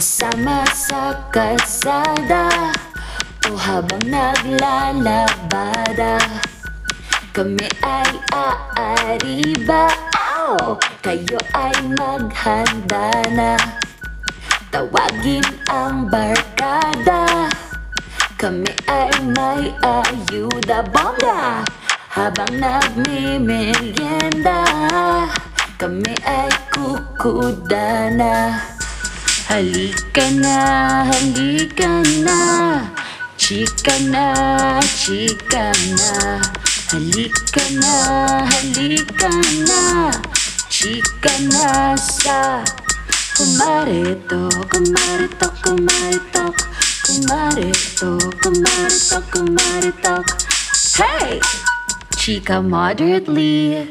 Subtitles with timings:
[0.00, 2.72] Kasama sa kalsada
[3.44, 6.16] O habang naglalabada
[7.36, 9.92] Kami ay aariba.
[10.40, 10.80] Ow!
[11.04, 13.60] Kayo ay maghanda na.
[14.72, 17.52] Tawagin ang barkada.
[18.40, 20.80] Kami ay may ayuda.
[20.88, 21.60] Bongga!
[22.08, 24.64] Habang nagmimerienda
[25.76, 28.64] Kami ay kukuda na
[29.50, 30.56] Halika na,
[31.10, 31.88] halika
[32.24, 32.90] na
[33.36, 36.38] Chika na, chika na
[36.90, 37.92] Halika na,
[38.50, 39.28] halika
[39.66, 40.14] na
[40.68, 42.64] Chika na sa
[43.36, 46.54] Kumarito, kumarito, kumarito
[47.06, 50.24] Kumarito, kumarito, kumarito
[50.96, 51.40] Hey!
[52.16, 53.88] Chika moderately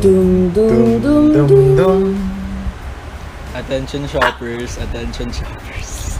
[0.00, 2.02] Dum dum dum Dum dum dum.
[3.54, 6.16] Attention shoppers, attention shoppers.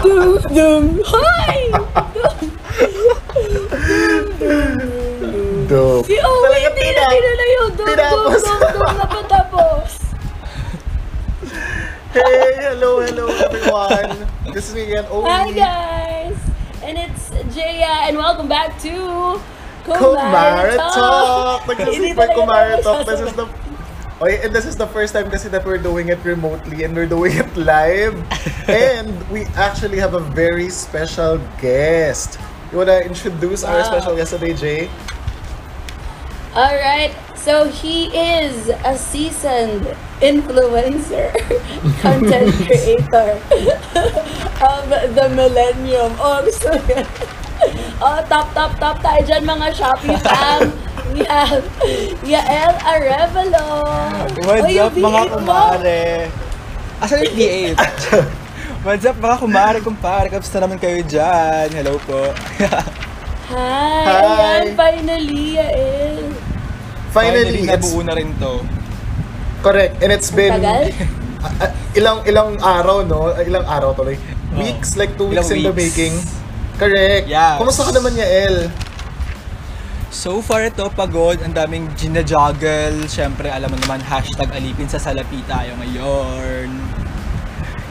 [0.00, 1.56] dum dum Hi!
[5.68, 6.00] Dum.
[6.08, 8.40] Si Owen Talaga hindi na tinap- kilala yung dum dum tinapos.
[8.42, 9.90] dum dum na patapos.
[12.10, 14.26] Hey, hello, hello everyone.
[14.50, 15.28] This is me again, Owi.
[15.28, 16.38] Hi guys!
[16.82, 19.36] And it's Jaya and welcome back to
[19.98, 21.66] Kumara Talk!
[21.66, 21.78] Talk!
[21.78, 23.06] Hindi Kumara Talk.
[23.06, 23.48] This is the...
[24.20, 27.08] Okay, and this is the first time kasi that we're doing it remotely and we're
[27.08, 28.12] doing it live.
[28.68, 32.38] and we actually have a very special guest.
[32.70, 34.82] You wanna introduce our special guest today, Jay?
[36.52, 39.86] Alright, so he is a seasoned
[40.20, 41.30] influencer,
[42.02, 43.38] content creator
[44.60, 46.12] of the millennium.
[46.18, 47.06] Oh, gusto mo yan?
[48.00, 50.72] Oh, top, top, top tayo dyan mga Shopee fam.
[51.28, 51.66] Have
[52.22, 53.66] Yael Arevalo.
[54.40, 55.36] What's Oh, yung up mga V8 mo.
[55.36, 56.02] kumare?
[56.96, 57.76] Asan yung V8?
[58.86, 60.26] What's up mga kumare, kumpare?
[60.30, 61.68] Kamusta naman kayo dyan?
[61.74, 62.30] Hello po.
[63.50, 64.06] Hi!
[64.06, 64.22] Hi.
[64.22, 66.24] Ayan, finally, Yael.
[67.10, 68.62] Finally, it's nabuo na rin to.
[69.60, 69.98] correct.
[70.00, 70.56] And it's been...
[70.56, 70.94] Tagal?
[71.40, 74.12] Ah, ah, ilang ilang araw no ilang araw tuloy
[74.52, 75.96] weeks like two weeks Ilang in the weeks.
[75.96, 76.14] making
[76.80, 77.56] correct Yes.
[77.56, 78.72] kumusta ka naman Yael
[80.10, 81.38] So far ito, pagod.
[81.38, 83.06] Ang daming ginajuggle.
[83.06, 86.66] Siyempre, alam mo naman, hashtag alipin sa salapi tayo ngayon.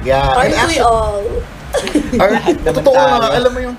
[0.03, 1.23] yeah and Aren't we actually- all?
[2.19, 3.75] Or, naman totoo nga, alam mo yung,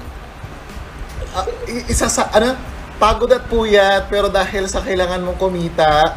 [1.68, 2.56] i- isa sa, ano,
[2.96, 6.16] pagod at puyat, pero dahil sa kailangan mong kumita,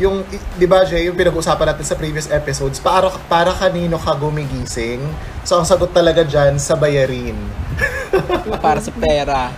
[0.00, 0.24] yung,
[0.56, 5.04] di ba Jay, yung pinag-usapan natin sa previous episodes, para, para kanino ka gumigising?
[5.44, 7.36] So, ang sagot talaga dyan, sa bayarin.
[8.64, 9.52] Para sa pera.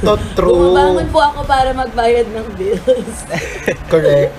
[0.00, 0.72] To true.
[0.72, 3.16] Bumabangon po ako para magbayad ng bills.
[3.92, 4.32] Correct.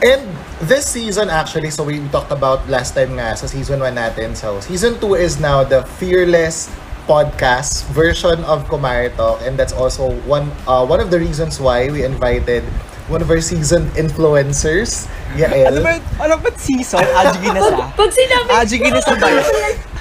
[0.00, 0.22] And
[0.64, 4.32] this season actually, so we talked about last time nga sa season 1 natin.
[4.32, 6.72] So season 2 is now the Fearless
[7.08, 11.88] podcast version of Kumare Talk and that's also one uh, one of the reasons why
[11.88, 12.60] we invited
[13.08, 15.72] one of our seasoned influencers, Yael.
[15.72, 15.92] Ano ba,
[16.22, 17.00] ano ba season?
[17.00, 17.74] Aji Ginasa.
[17.96, 19.46] Pag sinabi, Aji Ginasa ba yun?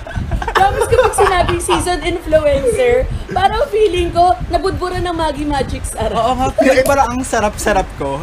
[0.58, 6.18] promise kapag sinabing seasoned influencer, parang feeling ko, nabudbura ng Maggie Magic Sarap.
[6.18, 8.22] Oo nga, pero parang ang sarap-sarap ko.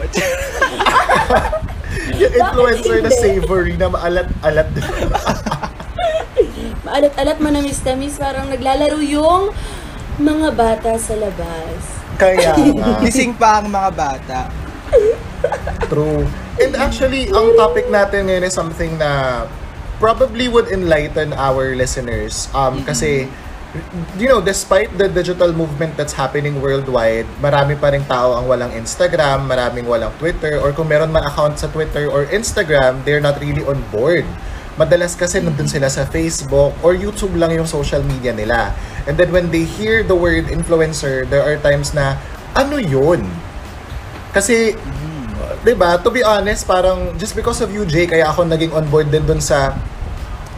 [2.21, 4.69] yung influencer na savory na maalat-alat.
[6.85, 9.51] Maalat-alat, manamis-tamis, parang naglalaro yung
[10.21, 11.81] mga bata sa labas.
[12.21, 13.03] Kaya nga.
[13.03, 14.64] Gising pa ang mga bata.
[15.91, 16.25] True.
[16.59, 19.45] And actually, ang topic natin ngayon is something na
[20.01, 22.49] probably would enlighten our listeners.
[22.55, 23.29] Um, Kasi,
[24.19, 28.71] you know, despite the digital movement that's happening worldwide, marami pa rin tao ang walang
[28.71, 33.39] Instagram, maraming walang Twitter, or kung meron man account sa Twitter or Instagram, they're not
[33.43, 34.25] really on board.
[34.75, 38.75] Madalas kasi nandun sila sa Facebook or YouTube lang yung social media nila.
[39.07, 42.19] And then when they hear the word influencer, there are times na,
[42.59, 43.23] ano yun?
[44.35, 45.97] Kasi, uh, 'di ba?
[46.03, 49.23] To be honest, parang just because of you, Jay, kaya ako naging on board din
[49.25, 49.79] dun sa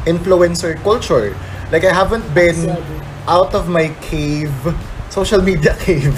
[0.09, 1.37] influencer culture.
[1.69, 2.73] Like I haven't been
[3.29, 4.55] out of my cave,
[5.13, 6.17] social media cave.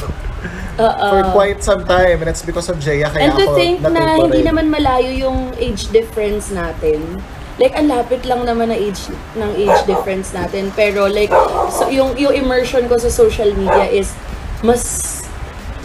[0.78, 4.14] for quite some time and it's because of Jaya kaya And to ako think na
[4.14, 7.18] hindi naman malayo yung age difference natin.
[7.58, 10.70] Like, ang lapit lang naman ng age, ng age difference natin.
[10.78, 11.34] Pero like,
[11.74, 14.14] so, yung, yung immersion ko sa social media is
[14.62, 15.26] mas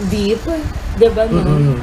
[0.06, 0.38] deep.
[0.94, 1.40] Diba, no?
[1.42, 1.78] Mm.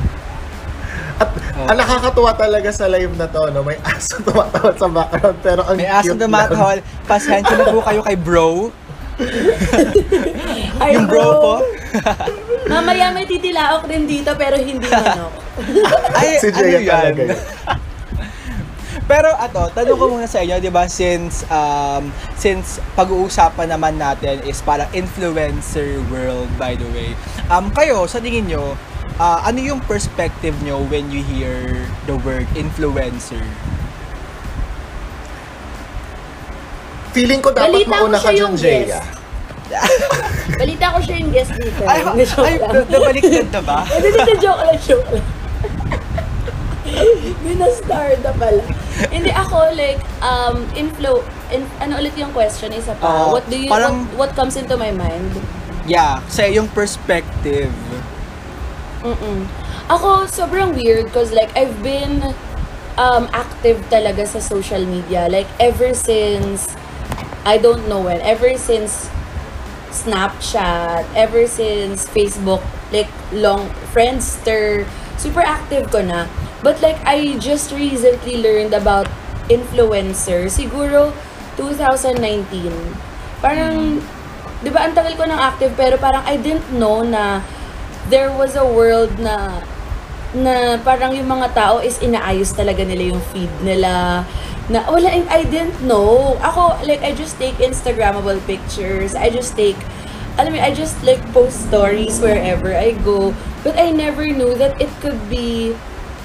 [1.22, 1.30] At
[1.62, 3.62] ang nakakatuwa talaga sa live na to, no?
[3.62, 6.80] may aso tumatawad sa background pero ang May aso matahol.
[7.06, 8.74] Pasensya na po kayo kay bro.
[10.81, 11.54] Ay, Yung bro po.
[12.66, 15.34] Mamaya may titilaok din dito pero hindi manok.
[16.18, 16.90] Ay, Si ano Jaya yan?
[16.90, 17.40] talaga yun.
[19.02, 24.40] Pero ato, tanong ko muna sa inyo, 'di ba, since um since pag-uusapan naman natin
[24.42, 27.12] is parang influencer world by the way.
[27.46, 28.72] Um kayo sa tingin nyo,
[29.21, 33.45] ah, ano yung perspective nyo when you hear the word influencer?
[37.13, 39.01] Feeling ko dapat Balita ko mauna ka dyan, yung Jaya.
[40.57, 41.81] Balita ko siya yung guest dito.
[41.85, 42.88] Ay, ay, lang.
[42.89, 43.77] nabaliktad na ba?
[43.94, 45.27] Hindi, hindi, joke lang, joke lang.
[47.45, 48.63] Binastar na pala.
[49.07, 53.07] Hindi ako like um inflow in, ano ulit yung question isa pa.
[53.07, 55.31] Ah, what do you parang- what, what comes into my mind?
[55.88, 57.71] Yeah, sa yung perspective.
[59.01, 59.50] Mm.
[59.89, 62.21] Ako sobrang weird cause like I've been
[63.01, 65.25] um active talaga sa social media.
[65.25, 66.69] Like ever since
[67.42, 69.09] I don't know when ever since
[69.92, 72.62] Snapchat ever since Facebook
[72.94, 74.86] like long Friendster
[75.18, 76.30] super active ko na.
[76.62, 79.09] But like I just recently learned about
[79.50, 80.45] influencer.
[80.45, 81.09] Siguro
[81.57, 82.21] 2019
[83.42, 83.98] parang
[84.62, 87.42] 'di ba ang tagal ko ng active pero parang I didn't know na
[88.12, 89.63] there was a world na
[90.36, 94.24] na parang yung mga tao is inaayos talaga nila yung feed nila.
[94.68, 96.36] Na wala I didn't know.
[96.44, 99.16] Ako like I just take instagrammable pictures.
[99.16, 99.80] I just take
[100.40, 103.31] alam mo I just like post stories wherever I go.
[103.63, 105.75] But I never knew that it could be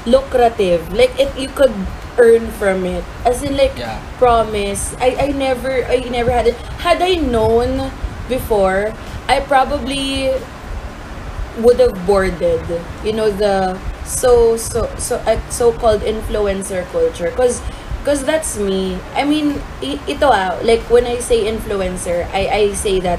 [0.07, 0.83] lucrative.
[0.95, 1.75] Like it you could
[2.19, 3.03] earn from it.
[3.27, 3.99] As in like Yeah.
[4.19, 4.95] promise.
[5.03, 6.59] I I never I never had it.
[6.83, 7.91] Had I known
[8.31, 8.95] before
[9.27, 10.31] I probably
[11.59, 12.61] would have boarded
[13.05, 17.31] you know the so so so uh, so-called influencer culture.
[17.33, 17.61] Cuz
[18.05, 18.99] cuz that's me.
[19.15, 23.19] I mean i- ito ah like when i say influencer i i say that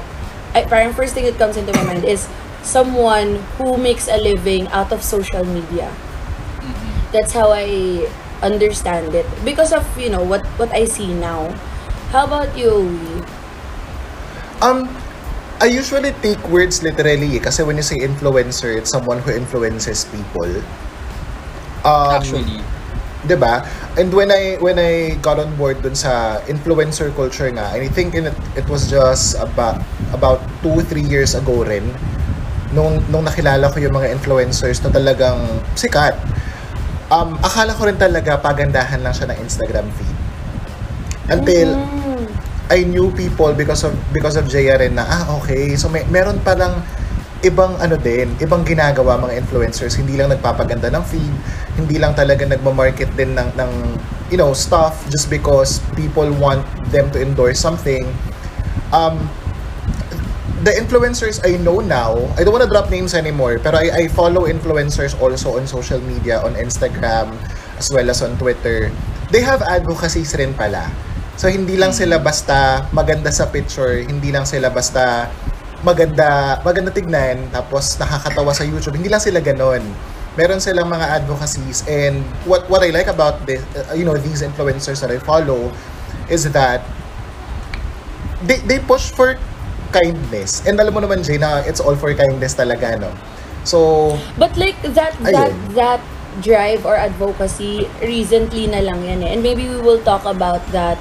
[0.56, 2.24] I, parang first thing that comes into my mind is
[2.64, 5.92] someone who makes a living out of social media.
[7.12, 8.08] That's how i
[8.42, 9.26] understand it.
[9.44, 11.50] Because of you know what what i see now.
[12.12, 12.88] How about you
[14.60, 14.88] Um,
[15.58, 20.06] I usually take words literally eh, kasi when you say influencer, it's someone who influences
[20.06, 20.62] people.
[21.82, 22.62] Um, Actually.
[23.26, 23.66] 'di ba?
[23.98, 27.90] And when I when I got on board dun sa influencer culture nga, and I
[27.90, 29.82] think in it, it was just about
[30.14, 31.82] about 2 3 years ago rin
[32.70, 35.42] nung nung nakilala ko yung mga influencers na talagang
[35.74, 36.14] sikat.
[37.10, 40.16] Um, akala ko rin talaga pagandahan lang siya ng Instagram feed.
[41.28, 41.97] Until Mm.
[42.68, 46.40] I knew people because of because of Jaya rin na ah okay so may meron
[46.44, 46.84] palang
[47.40, 51.34] ibang ano din ibang ginagawa mga influencers hindi lang nagpapaganda ng feed
[51.78, 53.70] hindi lang talaga nagma-market din ng ng
[54.28, 56.60] you know stuff just because people want
[56.90, 58.04] them to endorse something
[58.90, 59.16] um
[60.66, 64.08] the influencers I know now, I don't want to drop names anymore, pero I, I
[64.10, 67.30] follow influencers also on social media, on Instagram,
[67.78, 68.90] as well as on Twitter.
[69.30, 70.90] They have advocacies rin pala.
[71.38, 75.30] So, hindi lang sila basta maganda sa picture, hindi lang sila basta
[75.86, 78.98] maganda, maganda tignan, tapos nakakatawa sa YouTube.
[78.98, 79.86] Hindi lang sila ganon.
[80.34, 84.42] Meron silang mga advocacies and what what I like about this, uh, you know, these
[84.42, 85.70] influencers that I follow
[86.26, 86.82] is that
[88.46, 89.38] they, they push for
[89.94, 90.66] kindness.
[90.66, 93.10] And alam mo naman, Jay, na it's all for kindness talaga, no?
[93.62, 95.74] So, But like that that Ayun.
[95.74, 96.02] that
[96.38, 99.30] drive or advocacy recently na lang yan eh.
[99.34, 100.98] And maybe we will talk about that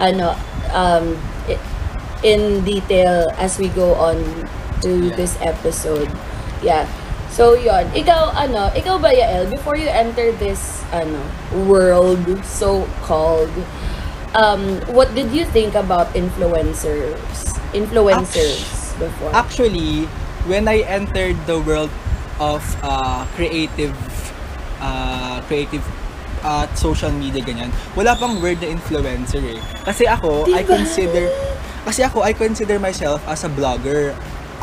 [0.00, 0.34] ano
[0.72, 1.16] um
[2.24, 4.16] in detail as we go on
[4.80, 5.16] to Yeah.
[5.16, 6.08] this episode.
[6.64, 6.88] Yeah.
[7.34, 11.18] So yon, ikaw ano, ikaw ba Yael, before you enter this ano
[11.66, 13.50] world so called
[14.38, 17.18] um what did you think about influencers?
[17.74, 19.34] Influencers before?
[19.34, 20.06] Actually,
[20.46, 21.90] when I entered the world
[22.38, 23.94] of uh, creative
[24.80, 25.82] uh, creative
[26.44, 29.60] uh, social media ganyan, wala pang word na influencer eh.
[29.82, 30.76] Kasi ako, I Diba?
[30.78, 31.24] consider
[31.84, 34.14] kasi ako I consider myself as a blogger.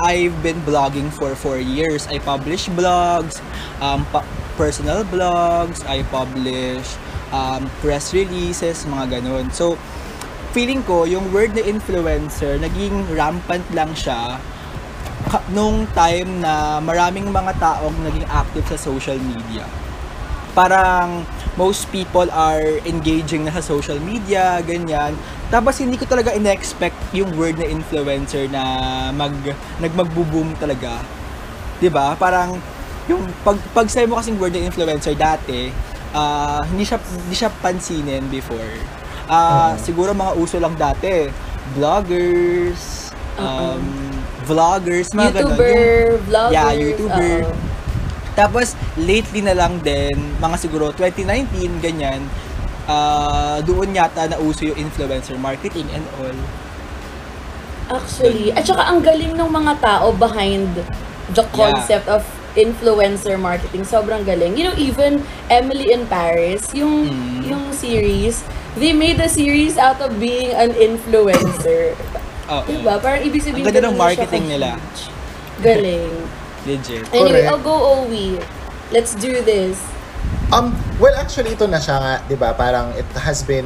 [0.01, 2.07] I've been blogging for four years.
[2.09, 3.38] I publish blogs,
[3.83, 4.25] um, pa-
[4.57, 6.97] personal blogs, I publish
[7.29, 9.53] um, press releases, mga ganun.
[9.53, 9.77] So,
[10.57, 14.41] feeling ko, yung word na influencer, naging rampant lang siya
[15.53, 19.63] nung time na maraming mga taong naging active sa social media.
[20.51, 21.24] Parang
[21.55, 25.15] most people are engaging na sa social media, ganyan.
[25.48, 28.63] Tapos hindi ko talaga in-expect yung word na influencer na
[29.12, 29.31] mag
[29.79, 31.00] nagmagbo-boom talaga.
[31.79, 32.15] 'Di ba?
[32.15, 32.55] Parang
[33.08, 35.72] yung pag pag sabi mo kasing word na influencer dati,
[36.12, 38.79] ah, hindi siya hindi siya pansinin before.
[39.27, 39.79] Ah, Oo.
[39.79, 41.31] siguro mga uso lang dati,
[41.74, 43.84] vloggers, um,
[44.43, 45.55] vloggers, mga ganun.
[45.55, 46.53] YouTuber, Yung- vlogger.
[46.53, 47.36] Yeah, YouTuber.
[47.48, 47.70] oo.
[48.41, 52.25] Tapos, lately na lang din, mga siguro 2019, ganyan,
[52.89, 56.38] ah doon yata nauso yung influencer marketing and all.
[57.91, 60.65] Actually, at saka ang galing ng mga tao behind
[61.38, 62.25] the concept of
[62.57, 63.86] influencer marketing.
[63.86, 64.57] Sobrang galing.
[64.57, 67.41] You know, even Emily in Paris, yung Mm.
[67.48, 68.41] yung series,
[68.75, 71.93] they made a series out of being an influencer.
[72.51, 72.67] Oo.
[72.67, 73.00] diba?
[73.00, 74.75] Parang ibig sabihin Ang ganda ng marketing nila.
[75.63, 76.40] Galing.
[76.65, 77.05] Legit.
[77.13, 77.49] Anyway, Correct.
[77.49, 77.75] I'll go
[78.05, 78.37] Owi.
[78.91, 79.81] Let's do this.
[80.51, 82.51] Um, well, actually, ito na siya nga, di ba?
[82.51, 83.65] Parang it has been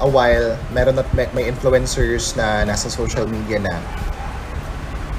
[0.00, 0.56] a while.
[0.72, 3.76] Meron at may, may influencers na nasa social media na.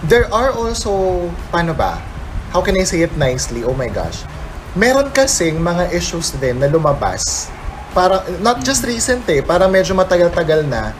[0.09, 2.01] There are also, paano ba?
[2.49, 3.61] How can I say it nicely?
[3.61, 4.25] Oh my gosh.
[4.73, 7.49] Meron kasing mga issues din na lumabas.
[7.93, 10.97] Para, not just recent eh, para medyo matagal-tagal na.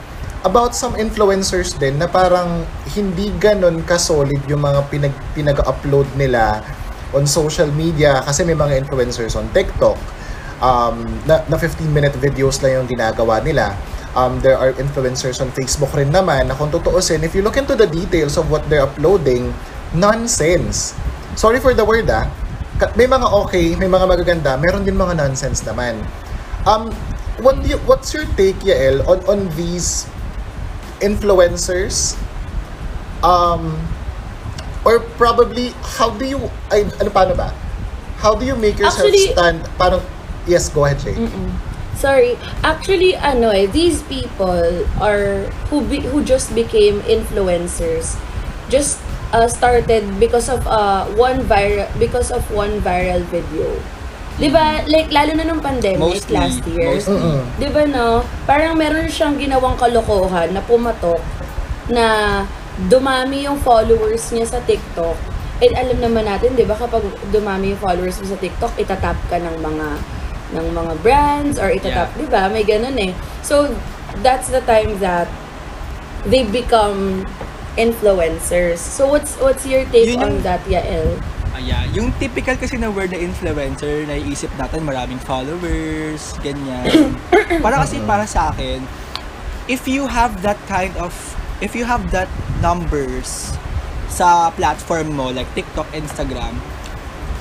[0.48, 2.64] About some influencers din na parang
[2.96, 6.64] hindi ganon ka-solid yung mga pinag, pinag-upload nila
[7.12, 10.00] on social media kasi may mga influencers on TikTok
[10.64, 13.76] um, na, na 15-minute videos lang yung ginagawa nila.
[14.16, 17.76] Um, there are influencers on Facebook rin naman na kung tutuusin, if you look into
[17.76, 19.52] the details of what they're uploading,
[19.92, 20.96] nonsense.
[21.36, 22.24] Sorry for the word ah.
[22.96, 26.00] May mga okay, may mga magaganda, meron din mga nonsense naman.
[26.64, 26.88] Um,
[27.44, 30.08] what do you, what's your take, Yael, on, on these
[31.00, 32.18] influencers?
[33.24, 33.76] Um,
[34.86, 36.40] or probably, how do you,
[36.72, 37.52] ay, ano paano ba?
[38.18, 40.02] How do you make yourself Actually- stand, parang,
[40.46, 41.14] yes, go ahead, Jay.
[41.14, 41.52] Mm-mm.
[41.98, 42.38] Sorry.
[42.62, 48.14] Actually, ano eh, these people are who be, who just became influencers
[48.70, 49.02] just
[49.34, 53.66] uh, started because of uh, one viral because of one viral video.
[54.38, 54.86] 'Di ba?
[54.86, 56.94] Like lalo na nung pandemic Mostly, last year.
[56.94, 57.42] mostly.
[57.58, 58.22] 'Di ba no?
[58.46, 61.20] Parang meron siyang ginawang kalokohan na pumatok
[61.90, 62.06] na
[62.86, 65.18] dumami yung followers niya sa TikTok.
[65.58, 67.02] And alam naman natin, 'di ba, kapag
[67.34, 69.88] dumami yung followers mo sa TikTok, itatap ka ng mga
[70.48, 72.46] ng mga brands or itatap, 'di ba?
[72.48, 73.18] May ganun eh.
[73.42, 73.74] So
[74.22, 75.26] that's the time that
[76.24, 77.26] they become
[77.74, 78.78] influencers.
[78.78, 81.18] So what's what's your take Yun on yung- that, Yael?
[81.58, 81.90] Ayan.
[81.98, 87.18] Yung typical kasi na word na influencer, naiisip natin maraming followers, ganyan.
[87.66, 88.86] para kasi para sa akin,
[89.66, 91.10] if you have that kind of,
[91.58, 92.30] if you have that
[92.62, 93.58] numbers
[94.06, 96.54] sa platform mo, like TikTok, Instagram,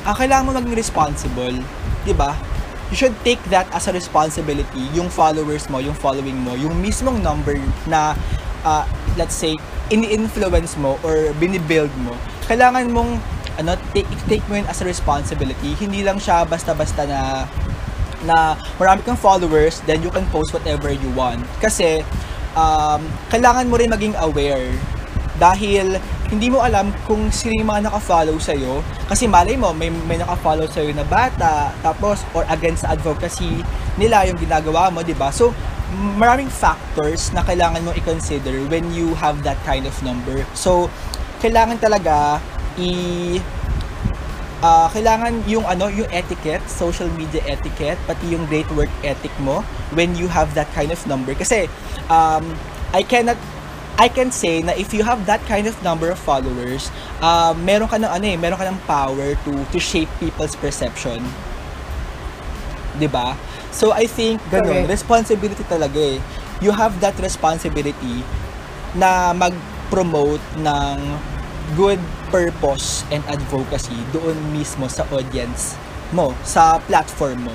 [0.08, 1.61] ah, kailangan mo maging responsible,
[2.08, 2.32] di ba?
[2.88, 7.20] You should take that as a responsibility, yung followers mo, yung following mo, yung mismong
[7.20, 8.16] number na,
[8.64, 8.88] ah,
[9.20, 9.52] let's say,
[9.92, 12.16] ini-influence mo or binibuild mo,
[12.49, 13.20] kailangan mong
[13.57, 15.73] ano, take, take mo yun as a responsibility.
[15.77, 17.45] Hindi lang siya basta-basta na
[18.25, 21.41] na marami kang followers, then you can post whatever you want.
[21.61, 22.01] Kasi,
[22.57, 24.73] um, kailangan mo rin maging aware.
[25.37, 28.83] Dahil, hindi mo alam kung sino yung mga naka-follow sa'yo.
[29.07, 33.63] Kasi malay mo, may, may naka-follow sa'yo na bata, tapos, or against sa advocacy
[33.95, 35.31] nila yung ginagawa mo, di ba?
[35.31, 35.55] So,
[36.19, 40.43] maraming factors na kailangan mo i-consider when you have that kind of number.
[40.59, 40.91] So,
[41.39, 42.43] kailangan talaga
[42.78, 43.37] i
[44.64, 49.61] ah kailangan yung ano yung etiquette, social media etiquette, pati yung great work ethic mo
[49.92, 51.68] when you have that kind of number kasi
[52.09, 52.56] um
[52.97, 53.37] I cannot
[53.97, 56.92] I can say na if you have that kind of number of followers,
[57.25, 61.21] uh, meron ka ng ano eh, meron ka ng power to to shape people's perception.
[62.97, 63.37] 'Di ba?
[63.73, 64.92] So I think ganun, Correct.
[64.92, 66.21] responsibility talaga eh.
[66.64, 68.25] You have that responsibility
[68.97, 70.97] na mag-promote ng
[71.75, 71.99] good
[72.30, 75.75] purpose and advocacy doon mismo sa audience
[76.14, 77.54] mo, sa platform mo.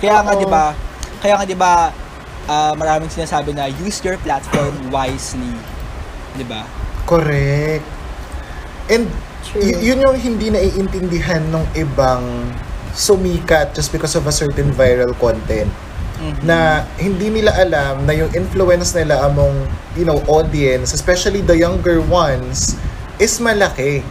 [0.00, 0.32] Kaya nga.
[0.32, 0.72] 'di ba?
[1.20, 1.92] Kaya nga 'di ba
[2.48, 5.52] ah, maraming sinasabi na use your platform wisely.
[6.32, 6.64] 'Di ba?
[7.04, 7.84] Correct.
[8.88, 9.04] And
[9.54, 12.48] y- yun yung hindi naiintindihan ng ibang
[12.92, 15.68] sumikat just because of a certain viral content
[16.18, 16.42] Mhm.
[16.42, 19.54] na hindi nila alam na yung influence nila among
[19.94, 22.74] you know audience especially the younger ones
[23.18, 24.02] is malaki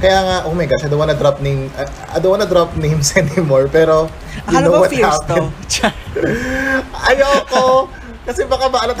[0.00, 1.84] kaya nga oh my gosh I don't wanna drop name I,
[2.16, 4.08] I don't wanna drop names anymore pero
[4.48, 5.92] you Akala know what fierce happened to?
[7.08, 7.88] Ayoko!
[8.24, 8.96] Kasi baka maalat.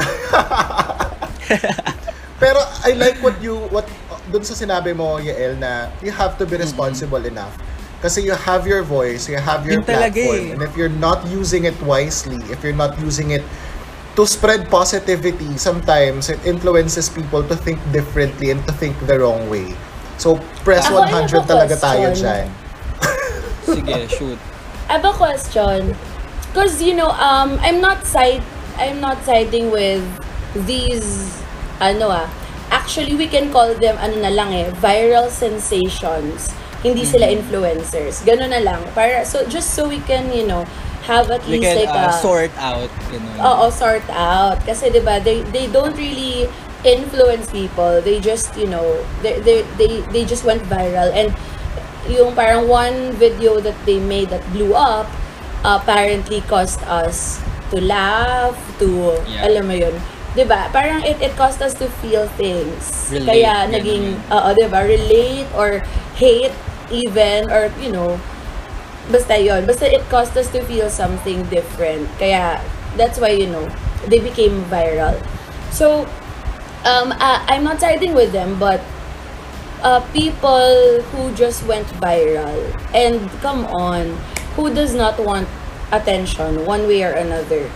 [2.40, 3.84] Pero I like what you, what,
[4.32, 7.52] dun sa sinabi mo, Yael, na you have to be responsible enough.
[8.00, 10.40] Kasi you have your voice, you have your Yun platform.
[10.48, 10.52] eh.
[10.56, 13.44] And if you're not using it wisely, if you're not using it
[14.20, 19.48] to spread positivity, sometimes it influences people to think differently and to think the wrong
[19.48, 19.72] way.
[20.20, 22.52] So, press Ako, I have 100 a talaga tayo dyan.
[23.64, 24.36] Sige, shoot.
[24.92, 25.96] I have a question.
[26.52, 28.44] Because, you know, um, I'm not side,
[28.76, 30.04] I'm not siding with
[30.68, 31.40] these,
[31.80, 32.28] ano ah,
[32.68, 36.52] actually we can call them ano na lang eh, viral sensations.
[36.84, 37.40] Hindi sila Mm-hmm.
[37.40, 38.20] influencers.
[38.28, 38.84] Ganun na lang.
[38.92, 40.68] Para so just so we can, you know,
[41.06, 43.36] have at We least can like uh, a sort out, ganun.
[43.40, 44.60] Oo, sort out.
[44.66, 46.48] Kasi 'di ba, they they don't really
[46.84, 48.00] influence people.
[48.00, 48.84] They just, you know,
[49.22, 51.32] they they they, they just went viral and
[52.08, 55.06] yung parang one video that they made that blew up
[55.62, 57.38] apparently caused us
[57.70, 59.46] to laugh, to Yeah.
[59.46, 59.94] alam mo yun.
[60.34, 60.70] 'Di ba?
[60.70, 63.10] Parang it it caused us to feel things.
[63.10, 64.80] Relate, Kaya naging oo, 'di ba?
[64.86, 65.82] Relate or
[66.16, 66.54] hate
[66.90, 68.18] even or you know,
[69.10, 72.08] basta yon basta it caused us to feel something different.
[72.18, 72.62] Kaya
[72.96, 73.66] that's why you know
[74.06, 75.18] they became viral.
[75.70, 76.06] So
[76.84, 78.80] um uh, i'm not siding with them but
[79.82, 82.56] uh, people who just went viral
[82.94, 84.16] and come on
[84.56, 85.48] who does not want
[85.92, 87.68] attention one way or another?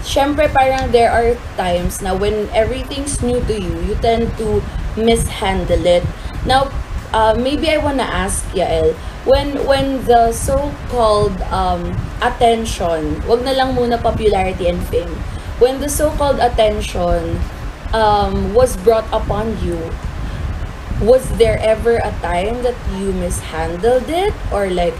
[0.00, 4.64] Syempre parang there are times na when everything's new to you you tend to
[4.96, 6.04] mishandle it.
[6.48, 6.72] Now
[7.12, 11.92] uh, maybe i wanna ask Yael when when the so-called um,
[12.24, 15.12] attention wag na lang muna popularity and fame.
[15.60, 17.36] When the so-called attention
[17.92, 19.76] um, was brought upon you
[21.04, 24.32] was there ever a time that you mishandled it?
[24.52, 24.96] Or like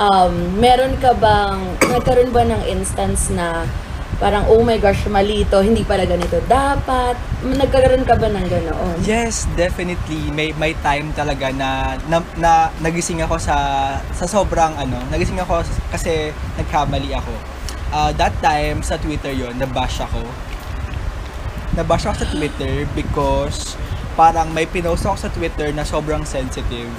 [0.00, 3.66] um meron ka bang nagkaroon ba ng instance na
[4.18, 7.14] parang oh my gosh mali ito hindi pala ganito dapat
[7.46, 10.34] nagkaroon ka ba ng ganoon Yes, definitely.
[10.34, 13.56] May may time talaga na na, na nagising ako sa
[14.10, 15.62] sa sobrang ano, nagising ako
[15.94, 17.30] kasi nagkamali ako.
[17.94, 20.20] Uh, that time sa Twitter yon nabash ako.
[21.78, 23.78] Nabash ako sa Twitter because
[24.18, 26.90] parang may pinost ako sa Twitter na sobrang sensitive.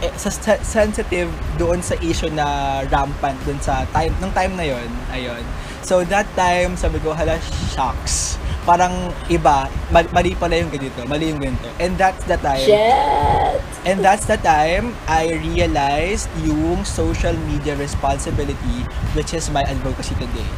[0.00, 1.28] Eh, sa se- sensitive
[1.60, 5.44] doon sa issue na rampant doon sa time nung time na yon ayun
[5.86, 7.38] so that time sabi ko hala
[7.70, 9.70] shocks parang iba.
[9.94, 10.98] Mal- mali pala yung ganito.
[11.06, 11.70] Mali yung ganito.
[11.78, 13.62] And that's the time Shit!
[13.86, 18.82] And that's the time I realized yung social media responsibility
[19.14, 20.50] which is my advocacy today.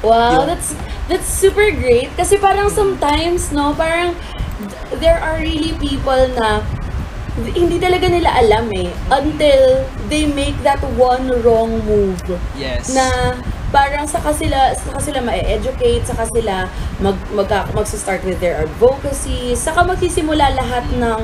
[0.00, 0.72] Wow, Yung- that's
[1.12, 2.08] that's super great.
[2.16, 4.16] Kasi parang sometimes no, parang
[4.64, 6.64] th- there are really people na
[7.52, 12.16] hindi talaga nila alam eh until they make that one wrong move.
[12.56, 12.96] Yes.
[12.96, 13.36] na
[13.70, 16.66] parang saka sila saka sila ma-educate saka sila
[16.98, 19.54] mag mag magsa-start with their advocacy.
[19.54, 21.20] Saka magsisimula lahat ng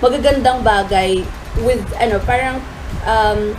[0.00, 1.20] magagandang bagay
[1.60, 2.56] with ano parang
[3.04, 3.52] um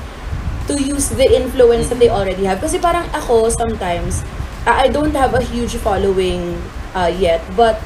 [0.65, 2.57] to use the influence that they already have.
[2.57, 4.25] Kasi parang ako sometimes
[4.65, 6.57] I don't have a huge following
[6.97, 7.41] uh, yet.
[7.53, 7.77] But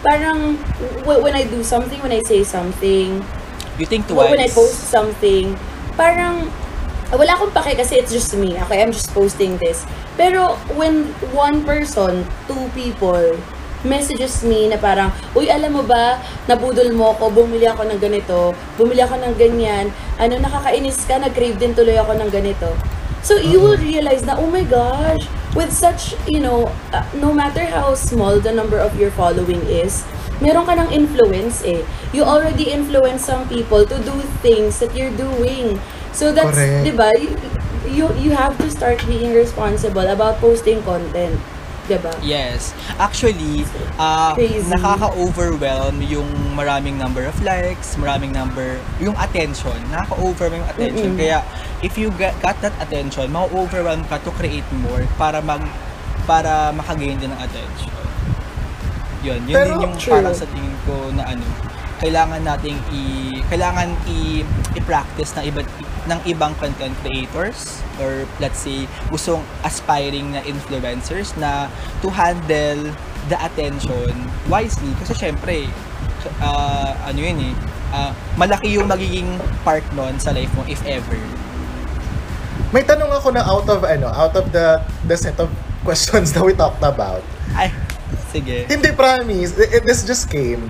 [0.00, 0.56] parang
[1.04, 3.20] when I do something when I say something
[3.76, 4.30] you think twice.
[4.32, 5.56] when I post something,
[6.00, 6.48] parang
[7.16, 8.58] wala akong pake kasi it's just me.
[8.68, 9.88] Okay, I'm just posting this.
[10.20, 13.38] Pero when one person, two people,
[13.86, 16.18] messages me na parang, Uy, alam mo ba,
[16.50, 21.56] nabudol mo ako, bumili ako ng ganito, bumili ako ng ganyan, ano, nakakainis ka, nag-crave
[21.56, 22.74] din tuloy ako ng ganito.
[23.22, 27.66] So, you will realize na, oh my gosh, with such, you know, uh, no matter
[27.66, 30.06] how small the number of your following is,
[30.38, 31.82] meron ka ng influence eh.
[32.14, 35.82] You already influence some people to do things that you're doing.
[36.12, 36.84] So that's, Correct.
[36.84, 37.12] di ba,
[37.88, 41.36] you, you, have to start being responsible about posting content.
[41.88, 42.12] Di ba?
[42.20, 42.76] Yes.
[43.00, 43.64] Actually,
[43.96, 44.68] uh, Crazy.
[44.68, 49.76] nakaka-overwhelm yung maraming number of likes, maraming number, yung attention.
[49.88, 51.10] Nakaka-overwhelm yung attention.
[51.16, 51.20] Mm-mm.
[51.20, 51.38] Kaya,
[51.80, 55.64] if you get, got that attention, ma-overwhelm ka to create more para mag
[56.28, 57.96] para makagain din ng attention.
[59.24, 60.12] Yun, yun Pero, din yung true.
[60.12, 61.42] parang sa tingin ko na ano,
[61.98, 63.02] kailangan nating i
[63.50, 64.46] kailangan i
[64.78, 65.60] i-practice ng iba
[66.08, 71.68] ng ibang content creators or let's say gustong aspiring na influencers na
[72.00, 72.88] to handle
[73.28, 74.10] the attention
[74.48, 75.68] wisely kasi syempre
[76.40, 77.54] uh, ano yun eh
[77.92, 79.28] ah, malaki yung magiging
[79.62, 81.20] part nun sa life mo if ever
[82.68, 84.76] May tanong ako na out of ano, out of the
[85.08, 85.48] the set of
[85.88, 87.24] questions that we talked about.
[87.56, 87.72] ay
[88.28, 90.68] sige Hindi promise, it, this just came.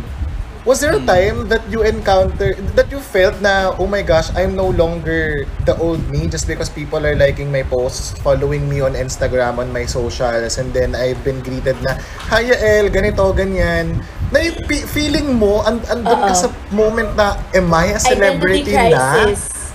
[0.67, 1.09] Was there a Hmm.
[1.09, 5.73] time that you encountered, that you felt na, oh my gosh, I'm no longer the
[5.79, 9.87] old me just because people are liking my posts, following me on Instagram, on my
[9.87, 11.97] socials, and then I've been greeted na,
[12.29, 14.03] Hi El, ganito, ganyan.
[14.29, 14.59] Na yung
[14.93, 19.05] feeling mo, and andun ka sa moment na, am I a celebrity Identity na?
[19.25, 19.73] crisis.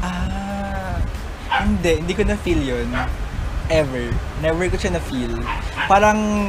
[0.00, 0.96] Ah,
[1.60, 2.88] hindi, hindi ko na-feel yun.
[3.68, 4.08] Ever.
[4.40, 5.36] Never ko siya na-feel.
[5.84, 6.48] Parang,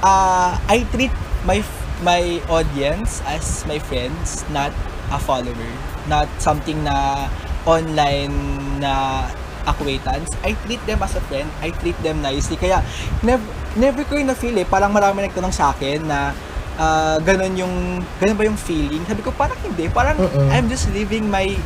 [0.00, 1.12] ah, I treat
[1.44, 1.60] my
[2.02, 4.72] my audience as my friends, not
[5.12, 5.70] a follower.
[6.08, 7.28] Not something na
[7.64, 8.34] online
[8.80, 9.24] na
[9.64, 10.32] acquaintance.
[10.44, 11.48] I treat them as a friend.
[11.62, 12.56] I treat them nicely.
[12.56, 12.84] Kaya,
[13.24, 13.44] never,
[13.76, 14.66] never ko yung na-feel eh.
[14.68, 16.36] Parang marami nagtanong sa akin na,
[16.76, 17.74] ah, ganun yung,
[18.20, 19.00] ganun ba yung feeling?
[19.08, 19.88] Sabi ko, parang hindi.
[19.88, 20.48] Parang Mm-mm.
[20.52, 21.56] I'm just living my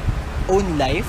[0.47, 1.09] own life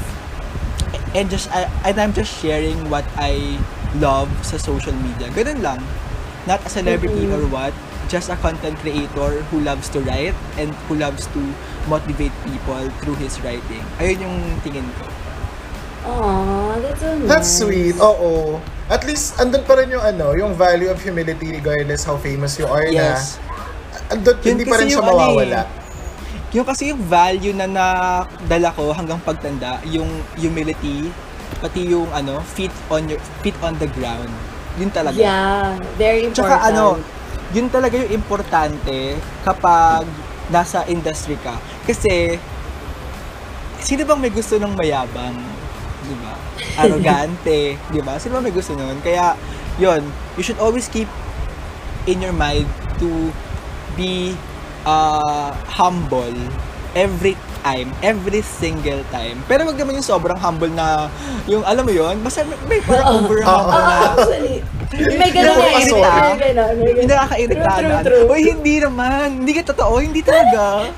[1.14, 3.58] and just I, and I'm just sharing what I
[3.98, 5.30] love sa social media.
[5.34, 5.82] Ganun lang.
[6.50, 7.38] Not a celebrity Mm-mm.
[7.38, 7.74] or what.
[8.10, 11.42] Just a content creator who loves to write and who loves to
[11.86, 13.86] motivate people through his writing.
[14.02, 15.06] Ayun yung tingin ko.
[16.10, 17.30] Aw, that's so nice.
[17.30, 17.96] That's sweet.
[18.02, 18.58] Oo.
[18.90, 22.66] At least, andun pa rin yung ano, yung value of humility regardless how famous you
[22.66, 23.38] are Yes.
[23.38, 25.62] na andun, Yun hindi pa rin siya ano eh, mawawala.
[26.50, 31.14] Yung kasi yung value na nadala ko hanggang pagtanda, yung humility,
[31.62, 34.34] pati yung ano, feet on your feet on the ground.
[34.82, 35.14] Yun talaga.
[35.14, 36.42] Yeah, very important.
[36.42, 36.98] Tsaka ano,
[37.54, 40.06] yun talaga yung importante kapag
[40.54, 41.58] nasa industry ka.
[41.86, 42.38] Kasi,
[43.82, 45.38] sino bang may gusto ng mayabang?
[46.06, 46.34] Di ba?
[46.82, 47.78] Arrogante.
[47.78, 48.22] di ba?
[48.22, 48.98] Sino bang may gusto nun?
[49.02, 49.34] Kaya,
[49.82, 50.06] yun,
[50.38, 51.10] you should always keep
[52.06, 52.70] in your mind
[53.02, 53.34] to
[53.98, 54.38] be
[54.86, 56.34] uh, humble
[56.94, 59.40] every time, every single time.
[59.46, 61.08] Pero wag naman yung sobrang humble na,
[61.46, 64.58] yung alam mo yun, basta may, may parang over humble Oo, na, actually.
[64.90, 66.02] May ganun Yung nga, asol.
[66.02, 67.10] may ganun, may Hindi ganun.
[67.14, 67.96] nakakairita na.
[68.26, 69.28] Uy, hindi naman.
[69.38, 69.94] Hindi ka totoo.
[70.02, 70.90] Hindi talaga.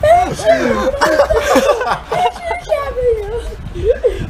[2.62, 3.32] Sabi niyo.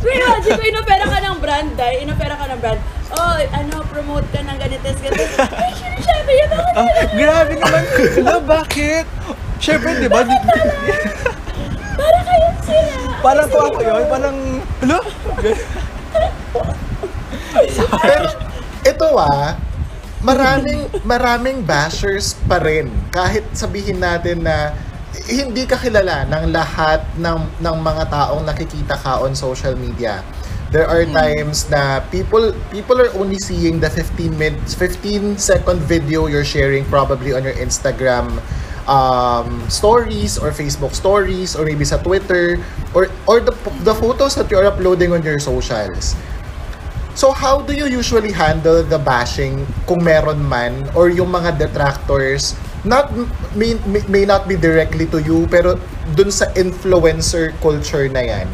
[0.01, 2.79] Pero imagine ko, inopera ka ng brand, dahil inopera ka ng brand.
[3.11, 5.35] Oh, ano, promote ka ng ganites, ganites.
[5.37, 6.69] Ay, sinasabi yun ako.
[6.73, 7.83] Ah, grabe naman.
[8.17, 9.05] Hala, bakit?
[9.61, 10.25] Siyempre, di ba?
[10.25, 10.35] Di,
[12.01, 12.93] Para kayong sila.
[13.21, 14.03] parang ko ako yun.
[14.09, 14.37] Parang,
[14.81, 14.99] hala?
[18.01, 18.27] Pero,
[18.81, 19.53] ito ah,
[20.25, 22.89] maraming, maraming bashers pa rin.
[23.13, 24.73] Kahit sabihin natin na
[25.29, 30.25] hindi ka kilala ng lahat ng, ng mga taong nakikita ka on social media.
[30.71, 36.31] There are times na people people are only seeing the 15 minutes 15 second video
[36.31, 38.39] you're sharing probably on your Instagram
[38.91, 42.59] um, stories or Facebook stories or maybe sa Twitter
[42.91, 43.55] or or the
[43.87, 46.13] the photos that you're uploading on your socials.
[47.15, 52.55] So how do you usually handle the bashing kung meron man or yung mga detractors
[52.87, 53.11] not
[53.53, 55.75] may, may, may not be directly to you pero
[56.15, 58.47] dun sa influencer culture na yan?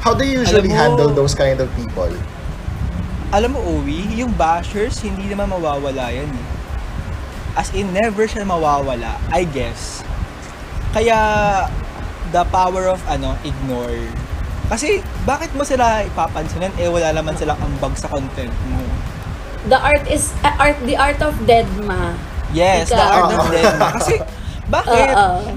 [0.00, 2.12] How do you usually mo- handle those kind of people?
[3.32, 6.53] Alam mo, Owi, yung bashers, hindi naman mawawala yan eh.
[7.54, 10.02] As in, never siya mawawala, I guess.
[10.90, 11.18] Kaya,
[12.34, 14.10] the power of, ano, ignore.
[14.66, 16.74] Kasi, bakit mo sila ipapansinan?
[16.82, 18.82] Eh, wala naman silang ambag sa content mo.
[19.70, 22.18] The art is, uh, art, the art of deadma.
[22.50, 23.14] Yes, the Ikaw.
[23.14, 23.46] art of Oo.
[23.46, 23.88] dilemma.
[24.02, 24.14] Kasi,
[24.74, 25.14] bakit?
[25.14, 25.54] Oo.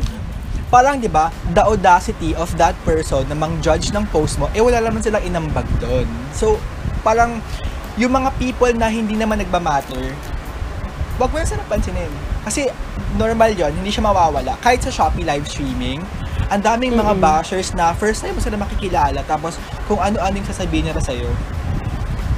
[0.69, 4.77] Parang, di ba, the audacity of that person na mang-judge ng post mo, eh, wala
[4.85, 6.05] naman silang inambag doon.
[6.29, 6.61] So,
[7.01, 7.41] parang,
[7.97, 10.13] yung mga people na hindi naman nagmamatter,
[11.17, 12.09] wag mo na sila pansinin.
[12.41, 12.69] Kasi,
[13.15, 14.53] normal yon hindi siya mawawala.
[14.59, 16.01] Kahit sa Shopee live streaming,
[16.47, 17.23] ang daming mga Mm-mm.
[17.23, 21.27] bashers na first time mo sila makikilala, tapos kung ano-ano yung sasabihin nila sa'yo.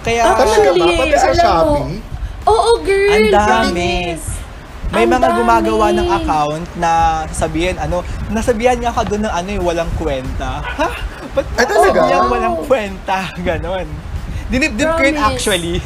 [0.01, 0.47] Kaya, Talaga ba?
[0.47, 1.99] Actually, Pati sa Shopee?
[2.47, 3.11] Oo, girl.
[3.13, 3.91] Ang dami.
[4.89, 5.37] May Ang mga dami.
[5.37, 6.91] gumagawa ng account na
[7.29, 8.01] sasabihin, ano,
[8.33, 10.65] nasabihan nga ka doon ng ano yung walang kwenta.
[10.65, 10.89] Ha?
[11.29, 11.93] Ba't Ay, talaga?
[11.93, 13.17] sabihan walang kwenta?
[13.45, 13.85] Ganon.
[14.49, 15.77] Dinip-dip ko yun actually.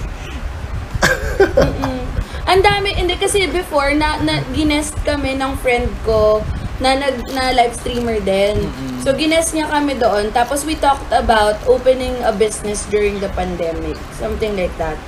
[2.54, 6.46] Ang dami, hindi kasi before na, na ginest kami ng friend ko
[6.78, 8.70] na nag na live streamer din.
[9.02, 10.30] So ginest niya kami doon.
[10.38, 13.98] Tapos we talked about opening a business during the pandemic.
[14.22, 15.02] Something like that.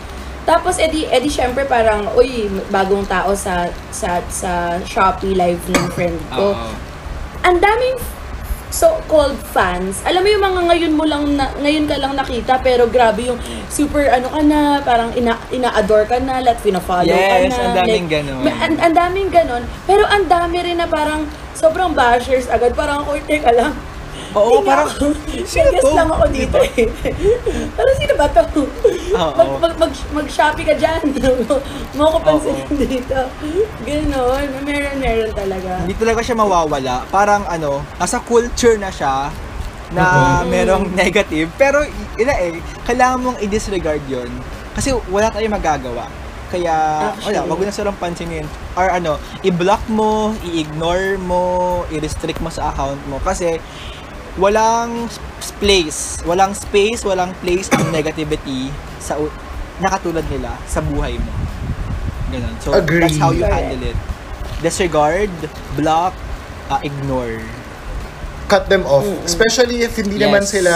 [0.50, 6.18] Tapos edi edi syempre parang uy bagong tao sa sa sa Shopee live ng friend
[6.34, 6.58] ko.
[7.46, 8.02] Ang daming
[8.76, 10.04] so-called fans.
[10.04, 13.40] Alam mo yung mga ngayon mo lang na, ngayon ka lang nakita pero grabe yung
[13.68, 17.64] super ano ka na, parang ina ina-adore ka na, like pina-follow Yes, ka na.
[17.64, 18.40] ang daming like, ganon.
[18.42, 19.64] may- Ang, ang daming ganon.
[19.84, 22.76] Pero ang dami rin na parang sobrang bashers agad.
[22.76, 23.72] Parang ako, teka lang.
[24.36, 24.88] Oo, Tingnan parang,
[25.46, 25.96] sino to?
[25.96, 26.92] lang ako dito eh.
[27.80, 28.68] parang sino ba to?
[29.16, 31.02] Mag, mag, mag, mag-shopee ka dyan.
[31.98, 32.76] Mo ko pansin Oo.
[32.76, 33.20] dito.
[33.82, 34.48] Ganon.
[34.62, 35.72] Meron, meron talaga.
[35.82, 37.08] Hindi talaga siya mawawala.
[37.10, 39.32] Parang ano, nasa culture na siya
[39.92, 40.04] na
[40.44, 41.48] merong negative.
[41.56, 44.28] Pero, ina eh, kailangan mong i-disregard yon
[44.74, 46.12] Kasi wala tayong magagawa.
[46.46, 46.74] Kaya,
[47.10, 47.36] Actually.
[47.38, 48.46] wala, wag mo na silang pansinin.
[48.76, 51.44] Or ano, i-block mo, i-ignore mo,
[51.90, 53.18] i-restrict mo sa account mo.
[53.20, 53.58] Kasi,
[54.36, 58.68] walang s- place, walang space, walang place ang negativity
[59.06, 59.22] sa
[59.78, 61.30] nakatulad nila sa buhay mo.
[62.34, 62.56] Ganun.
[62.58, 63.06] So, Agree.
[63.06, 63.98] that's how you handle it.
[64.60, 65.30] Disregard,
[65.78, 66.18] block,
[66.68, 67.46] uh, ignore.
[68.46, 69.02] cut them off.
[69.02, 69.26] Mm-mm.
[69.26, 70.30] Especially if hindi Yes.
[70.30, 70.74] naman sila,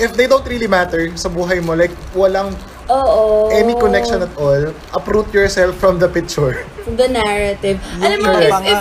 [0.00, 2.56] if they don't really matter sa buhay mo, like walang
[2.88, 3.52] Oo.
[3.52, 6.64] any connection at all, uproot yourself from the picture.
[6.80, 7.76] From the narrative.
[8.00, 8.80] Alam mo, if, if,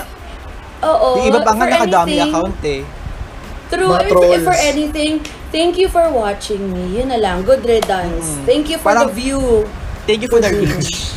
[0.88, 1.10] oo.
[1.20, 2.82] yung iba pa nga nakadami anything- account eh.
[3.74, 3.90] True.
[3.90, 5.14] Mga If, if for anything,
[5.50, 7.02] thank you for watching me.
[7.02, 7.42] Yun na lang.
[7.42, 8.38] Good riddance.
[8.38, 8.46] Mm.
[8.46, 9.42] Thank you for Parang- the view.
[10.06, 11.16] Thank you for the reach.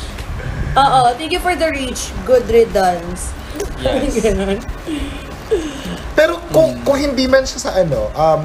[0.77, 2.13] Oo, thank you for the reach.
[2.25, 3.35] Good riddance.
[3.83, 4.15] Yes.
[4.25, 4.61] Ganun.
[6.17, 8.45] Pero kung, kung hindi man siya sa ano, um,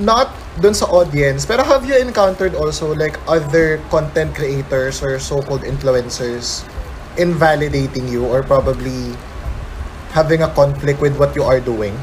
[0.00, 5.62] not dun sa audience, pero have you encountered also like other content creators or so-called
[5.62, 6.64] influencers
[7.16, 9.12] invalidating you or probably
[10.12, 11.94] having a conflict with what you are doing?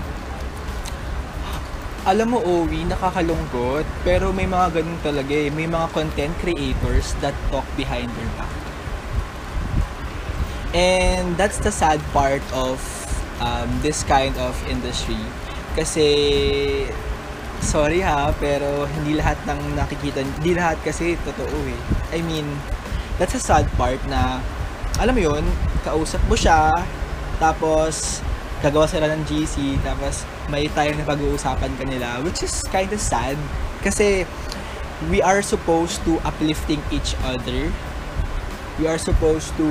[2.08, 3.84] Alam mo, Owi, nakakalungkot.
[4.08, 5.52] Pero may mga ganun talaga eh.
[5.52, 8.56] May mga content creators that talk behind their back.
[10.72, 12.80] And that's the sad part of
[13.44, 15.20] um, this kind of industry.
[15.76, 16.08] Kasi,
[17.60, 21.82] sorry ha, pero hindi lahat ng nakikita, hindi lahat kasi totoo eh.
[22.16, 22.48] I mean,
[23.20, 24.40] that's a sad part na,
[24.98, 25.44] alam mo yun,
[25.84, 26.72] kausap mo siya,
[27.38, 28.24] tapos
[28.62, 33.38] gagawa sila ng GC, tapos may time na pag-uusapan kanila, which is kind of sad.
[33.86, 34.26] Kasi,
[35.10, 37.70] we are supposed to uplifting each other.
[38.78, 39.68] We are supposed to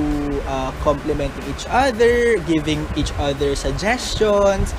[0.47, 4.75] uh, complimenting each other, giving each other suggestions.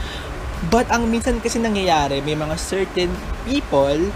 [0.68, 3.12] But ang minsan kasi nangyayari, may mga certain
[3.49, 4.12] people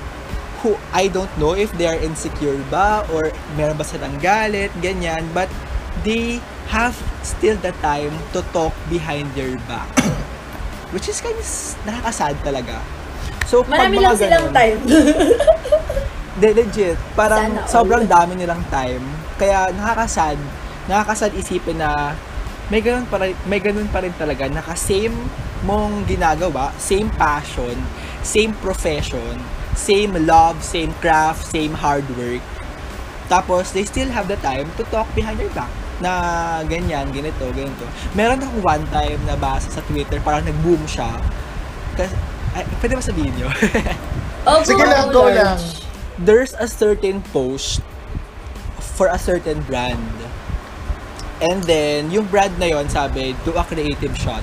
[0.61, 5.33] who I don't know if they are insecure ba or meron ba silang galit, ganyan.
[5.33, 5.49] But
[6.05, 9.93] they have still the time to talk behind their back.
[10.97, 11.45] Which is kind of
[11.85, 12.81] nakakasad talaga.
[13.45, 14.81] So, Marami lang silang ganun- time.
[16.41, 16.97] De, legit.
[17.13, 17.69] Parang Sana all.
[17.69, 19.05] sobrang dami nilang time.
[19.37, 20.41] Kaya nakakasad.
[20.89, 22.17] Nakakasad isipin na
[22.73, 24.49] may ganun pa rin, may ganun pa rin talaga.
[24.49, 25.13] Naka-same
[25.69, 27.77] mong ginagawa, same passion,
[28.25, 29.37] same profession,
[29.77, 32.41] same love, same craft, same hard work.
[33.29, 35.69] Tapos, they still have the time to talk behind your back
[36.03, 36.13] na
[36.67, 37.87] ganyan, ganito, ganito.
[38.13, 41.09] Meron akong one time na basa sa Twitter, parang nag-boom siya.
[41.95, 42.13] Kasi,
[42.53, 43.49] ay, pwede ba sabihin nyo?
[44.43, 45.55] Oh, Sige lang, go lang.
[46.19, 47.79] there's a certain post
[48.99, 50.03] for a certain brand.
[51.39, 54.43] And then, yung brand na yon sabi, do a creative shot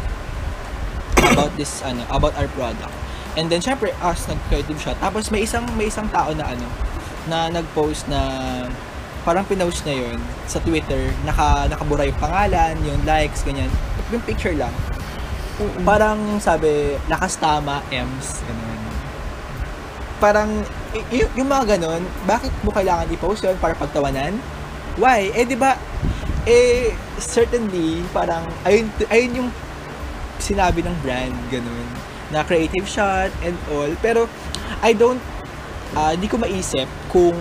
[1.20, 2.96] about this, ano, about our product.
[3.36, 4.96] And then, syempre, us, nag-creative shot.
[5.04, 6.64] Tapos, may isang, may isang tao na, ano,
[7.28, 8.20] na nag-post na,
[9.28, 13.70] parang pinost na yon sa Twitter, naka, nakabura yung pangalan, yung likes, ganyan.
[14.10, 14.72] Yung picture lang.
[15.84, 18.80] Parang sabi, lakas tama, Ems, ganun.
[20.20, 20.50] Parang,
[20.96, 24.36] y- y- yung mga ganun, bakit mo kailangan i-post yun para pagtawanan?
[24.96, 25.32] Why?
[25.36, 25.76] Eh, di ba,
[26.48, 29.50] eh, certainly, parang, ayun, ayun yung
[30.40, 31.88] sinabi ng brand, ganun,
[32.32, 33.92] na creative shot and all.
[34.00, 34.32] Pero,
[34.80, 35.20] I don't,
[35.96, 37.36] ah, di ko maisip kung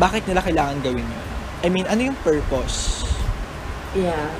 [0.00, 1.26] bakit nila kailangan gawin yun.
[1.60, 3.04] I mean, ano yung purpose?
[3.92, 4.32] Yeah.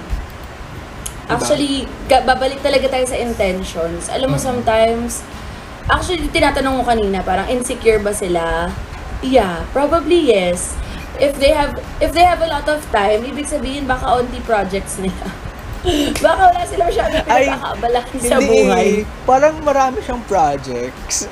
[1.28, 1.36] Diba?
[1.36, 4.08] Actually, babalik talaga tayo sa intentions.
[4.08, 5.20] Alam mo, sometimes,
[5.86, 8.72] actually, tinatanong mo kanina, parang insecure ba sila?
[9.20, 10.80] Yeah, probably yes.
[11.20, 14.96] If they have if they have a lot of time, ibig sabihin baka onti projects
[14.96, 15.28] nila.
[16.24, 18.88] baka wala sila masyadong Ay, pinagkakabalakin sa Hindi, buhay.
[19.28, 21.28] Parang marami siyang projects.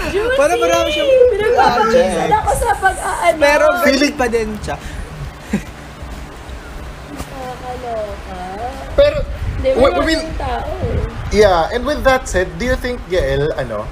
[0.07, 0.35] Juicy!
[0.35, 3.37] Parang marami siyang Pinagpapawisan ako sa pag-aano.
[3.37, 4.75] Pero Feeling- pa din siya.
[7.11, 8.39] Nakakaloka.
[8.93, 9.17] Pero,
[9.55, 10.71] Hindi, may w- mga will, ganung tao.
[11.31, 13.85] yeah, and with that said, do you think, Yael, ano,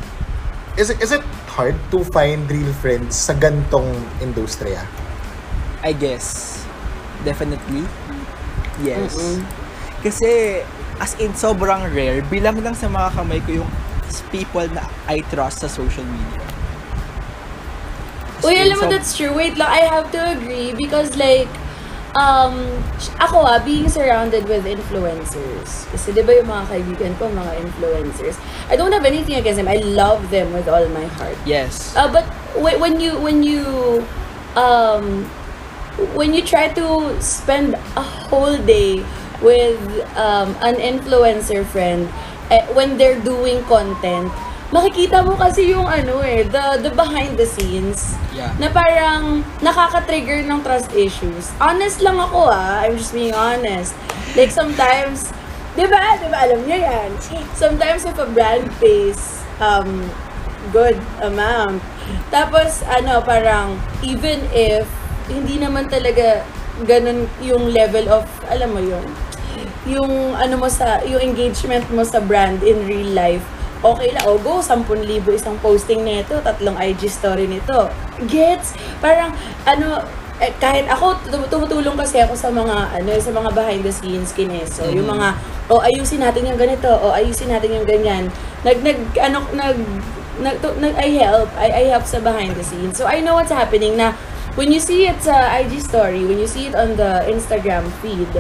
[0.76, 3.88] is it, is it hard to find real friends sa gantong
[4.20, 4.84] industriya?
[5.80, 6.60] I guess.
[7.22, 7.84] Definitely.
[8.80, 9.16] Yes.
[9.16, 9.44] Mm-mm.
[10.00, 10.62] Kasi,
[10.98, 12.24] as in, sobrang rare.
[12.24, 13.70] Bilang lang sa mga kamay ko yung
[14.34, 16.42] people na I trust sa social media.
[18.40, 19.36] Uy, alam mo, that's true.
[19.36, 21.52] Wait lang, I have to agree because like,
[22.16, 22.56] um,
[23.20, 25.86] ako ah, being surrounded with influencers.
[25.92, 28.40] Kasi di ba yung mga kaibigan ko, mga influencers.
[28.72, 29.68] I don't have anything against them.
[29.68, 31.36] I love them with all my heart.
[31.44, 31.92] Yes.
[32.00, 32.24] Uh, but
[32.56, 33.64] wh- when you when you
[34.56, 35.28] um
[36.16, 36.88] when you try to
[37.20, 39.04] spend a whole day
[39.44, 39.80] with
[40.16, 42.08] um, an influencer friend
[42.50, 44.30] eh, when they're doing content
[44.70, 48.14] makikita mo kasi yung ano eh the the behind the scenes.
[48.38, 48.54] Yeah.
[48.62, 51.50] na parang nakaka-trigger ng trust issues.
[51.58, 52.86] Honest lang ako ah.
[52.86, 53.98] I'm just being honest.
[54.38, 55.34] Like sometimes
[55.74, 56.22] di ba?
[56.22, 56.46] Di ba?
[56.46, 57.10] Alam niyo yan.
[57.58, 60.06] Sometimes if a brand pays um
[60.72, 61.80] good amount.
[62.30, 64.86] Tapos, ano, parang, even if,
[65.30, 66.44] hindi naman talaga
[66.84, 69.06] ganun yung level of, alam mo yun,
[69.90, 73.42] yung, ano mo sa, yung engagement mo sa brand in real life,
[73.80, 74.86] okay lang, o go, 10,000
[75.34, 77.88] isang posting nito, tatlong IG story nito.
[78.28, 78.76] Gets?
[79.00, 79.32] Parang,
[79.64, 80.04] ano,
[80.40, 84.32] eh, kahit ako, tum- tumutulong kasi ako sa mga, ano, sa mga behind the scenes
[84.32, 84.88] kineso.
[84.88, 85.36] Yung mga,
[85.68, 88.32] o ayusin natin yung ganito, o ayusin natin yung ganyan.
[88.64, 89.78] Nag, nag, ano, nag,
[90.40, 92.96] nag, to- nag I help, I, I help sa behind the scenes.
[92.96, 94.16] So, I know what's happening na,
[94.56, 98.32] when you see it sa IG story, when you see it on the Instagram feed,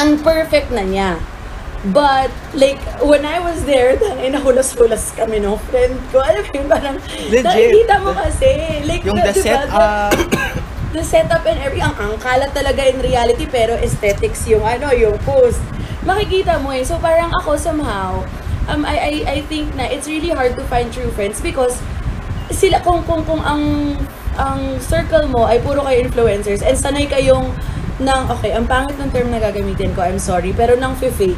[0.00, 1.10] ang perfect na niya.
[1.80, 6.20] But, like, when I was there, tangin na hulas-hulas kami ng friend ko.
[6.20, 6.96] Alam mo yun, parang,
[7.32, 8.84] nakikita mo kasi.
[8.84, 10.12] Like, Yung the diba, setup,
[10.96, 15.14] the setup and every ang ang kalat talaga in reality pero aesthetics yung ano yung
[15.22, 15.62] post
[16.02, 18.18] makikita mo eh so parang ako somehow
[18.66, 21.78] um I I I think na it's really hard to find true friends because
[22.50, 23.94] sila kung kung kung ang
[24.34, 27.54] ang circle mo ay puro kayo influencers and sanay kayong
[28.00, 31.36] ng okay ang pangit ng term na gagamitin ko I'm sorry pero nang fake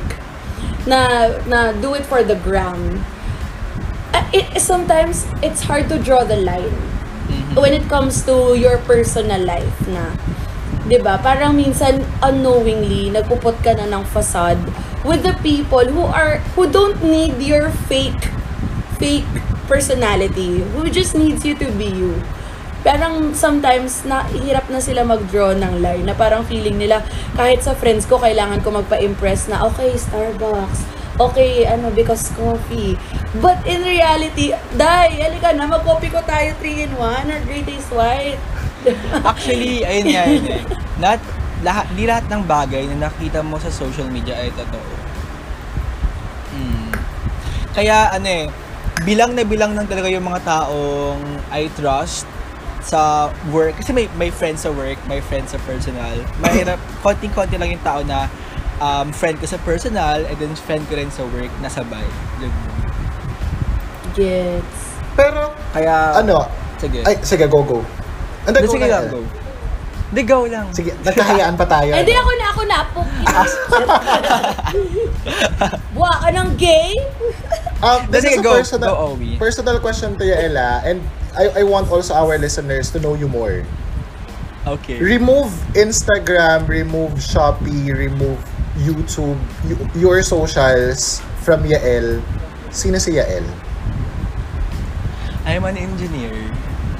[0.87, 3.03] na na do it for the gram.
[4.13, 6.75] Uh, it, sometimes it's hard to draw the line
[7.55, 10.15] when it comes to your personal life na
[10.87, 11.19] 'di ba?
[11.23, 14.59] Parang minsan unknowingly nagpuput ka na ng facade
[15.07, 18.31] with the people who are who don't need your fake
[18.99, 19.29] fake
[19.71, 22.15] personality who just needs you to be you
[22.83, 27.03] parang sometimes na hirap na sila mag-draw ng line na parang feeling nila
[27.39, 30.83] kahit sa friends ko kailangan ko magpa-impress na okay Starbucks
[31.23, 32.99] okay ano because coffee
[33.39, 37.87] but in reality dai halika na mag-coffee ko tayo 3 in 1 or 3 days
[37.95, 38.43] white
[39.31, 40.63] actually, ayun nga yun eh.
[40.99, 41.21] Not,
[41.63, 44.93] lahat, di lahat ng bagay na nakita mo sa social media ay totoo.
[46.53, 46.91] Hmm.
[47.73, 48.45] Kaya ano eh,
[49.07, 51.23] bilang na bilang lang talaga yung mga taong
[51.55, 52.29] I trust
[52.83, 53.79] sa work.
[53.79, 56.19] Kasi may, may friends sa work, may friends sa personal.
[56.43, 58.27] Mahirap, konting-konti lang yung tao na
[58.83, 62.05] um, friend ko sa personal and then friend ko rin sa work na sabay.
[64.13, 64.81] Gets
[65.15, 66.45] Pero, Kaya, ano,
[66.77, 67.01] sige.
[67.05, 67.81] ay, sige, go, go.
[68.45, 69.21] Hindi, Hindi, go sige lang, go.
[70.13, 70.67] Hindi, go lang.
[70.77, 71.89] Sige, nagkahayaan pa tayo.
[71.97, 72.21] Ay, di ano?
[72.21, 72.79] ako na, ako na.
[75.97, 76.93] Buwa ka ng gay?
[77.81, 78.53] Um, this Sige, is a go.
[78.53, 79.37] personal, Go, Owie.
[79.41, 81.01] personal question to you, Ella, and
[81.37, 83.65] I, I want also our listeners to know you more.
[84.67, 85.01] Okay.
[85.03, 88.39] Remove Instagram, remove Shopee, remove
[88.79, 92.23] YouTube, y- your socials from Yael.
[92.71, 93.43] Sino si Yael?
[95.45, 96.33] I'm an engineer.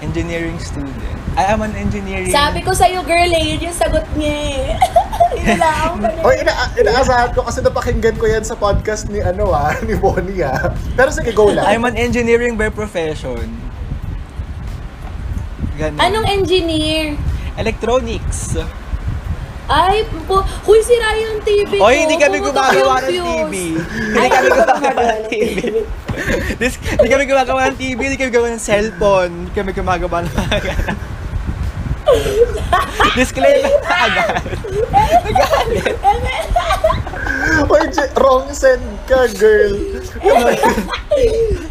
[0.03, 0.99] Engineering student.
[1.39, 2.35] I am an engineering...
[2.35, 4.63] Sabi ko sa'yo, girl, eh, yun yung sagot niya eh.
[5.33, 5.97] Yun lang
[6.29, 10.45] Oy, ina inaasahan ko kasi napakinggan ko yan sa podcast ni ano ah, ni Bonnie
[10.45, 10.77] ah.
[10.93, 11.65] Pero sige, go lang.
[11.65, 13.49] I'm an engineering by profession.
[15.83, 15.99] Ganun.
[15.99, 17.19] Anong engineer?
[17.59, 18.55] Electronics.
[19.67, 21.83] Ay, po, huy, sira yung TV ko.
[21.83, 23.11] Oy, hindi kami Pumutok gumagawa yung ng fuse.
[23.11, 23.55] TV.
[23.83, 25.59] Hindi Ay, kami hindi gumagawa gumagawa ng TV.
[26.61, 30.31] This, hindi kami gumagawa ng TV, hindi kami gumagawa ng cellphone, hindi kami gumagawa ng.
[33.19, 34.29] Disclaimer na agad.
[35.27, 35.97] Nagalit.
[37.67, 39.75] Oy, J- wrong send ka, girl.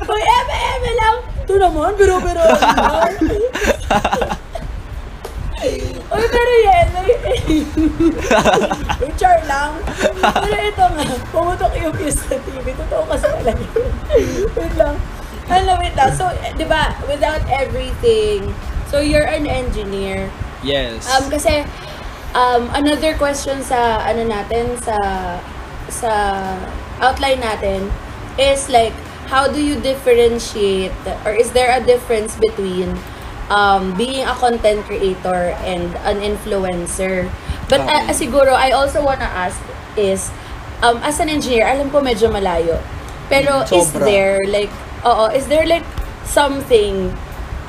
[0.04, 1.15] Uy, eme, eme lang.
[1.45, 3.15] Ito naman, biro-biro lang.
[6.12, 7.13] Uy, pero yan, Uy,
[9.17, 9.77] char lang.
[10.17, 12.73] Pero ito nga, pumutok yung fuse sa TV.
[12.73, 13.65] Totoo kasi talaga.
[14.58, 14.95] wait lang.
[15.51, 16.12] Ano, wait lang.
[16.17, 18.49] So, eh, di ba, without everything,
[18.89, 20.32] so you're an engineer.
[20.65, 21.06] Yes.
[21.10, 21.65] Um, kasi,
[22.34, 24.97] um, another question sa, ano natin, sa,
[25.91, 26.12] sa
[27.04, 27.91] outline natin,
[28.39, 28.95] is like,
[29.27, 32.95] how do you differentiate, or is there a difference between
[33.49, 37.30] um, being a content creator and an influencer?
[37.69, 38.13] But uh, Okay.
[38.13, 39.58] siguro, I also wanna ask
[39.95, 40.30] is,
[40.84, 42.80] um, as an engineer, alam ko medyo malayo.
[43.32, 44.04] Pero is Sobra.
[44.04, 44.71] there like,
[45.08, 45.88] oo, is there like
[46.27, 47.15] something,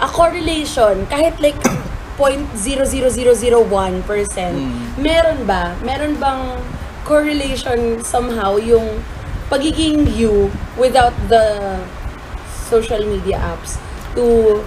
[0.03, 1.55] a correlation, kahit like
[2.19, 3.63] 0.00001%,
[4.55, 4.99] Mm.
[4.99, 5.75] meron ba?
[5.83, 6.59] Meron bang
[7.07, 9.03] correlation somehow yung
[9.51, 11.79] pagiging you without the
[12.69, 13.77] social media apps
[14.15, 14.61] to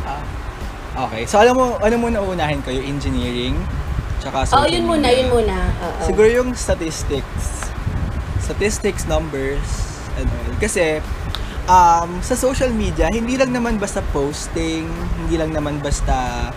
[0.96, 1.24] Okay.
[1.28, 2.72] So, alam mo, ano muna uunahin ko?
[2.72, 3.56] Yung engineering,
[4.20, 5.20] tsaka social Oh, yun muna, media.
[5.20, 5.58] yun muna.
[5.82, 6.00] Oo.
[6.08, 7.68] Siguro yung statistics.
[8.40, 9.66] Statistics, numbers,
[10.16, 10.56] and all.
[10.58, 11.04] Kasi,
[11.68, 14.88] um, sa social media, hindi lang naman basta posting,
[15.20, 16.48] hindi lang naman basta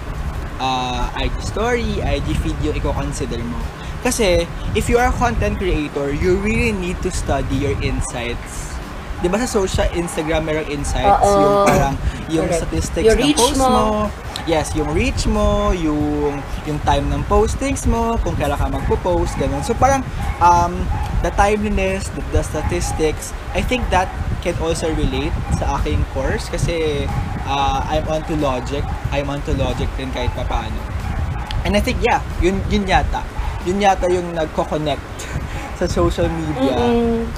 [0.58, 3.58] uh, IG story, IG feed yung i-consider mo.
[3.98, 4.46] Kasi,
[4.78, 8.70] if you are a content creator, you really need to study your insights.
[9.18, 11.34] Di ba sa social Instagram merong insights, Oo.
[11.34, 11.94] yung parang
[12.30, 12.62] yung Correct.
[12.62, 13.66] statistics Yung ng reach post mo.
[13.66, 13.84] mo,
[14.48, 19.60] yes, yung reach mo, yung yung time ng postings mo, kung kailan ka magpo-post, ganun.
[19.60, 20.00] So parang
[20.40, 20.72] um,
[21.20, 24.08] the timeliness, the, the statistics, I think that
[24.40, 27.04] can also relate sa aking course kasi
[27.44, 28.82] uh, I'm onto logic.
[29.12, 30.78] I'm onto logic din kahit papaano.
[31.68, 33.20] And I think, yeah, yun, yun yata.
[33.68, 35.04] Yun yata yung nagko-connect
[35.78, 36.78] sa social media.
[36.78, 37.28] Mm-mm.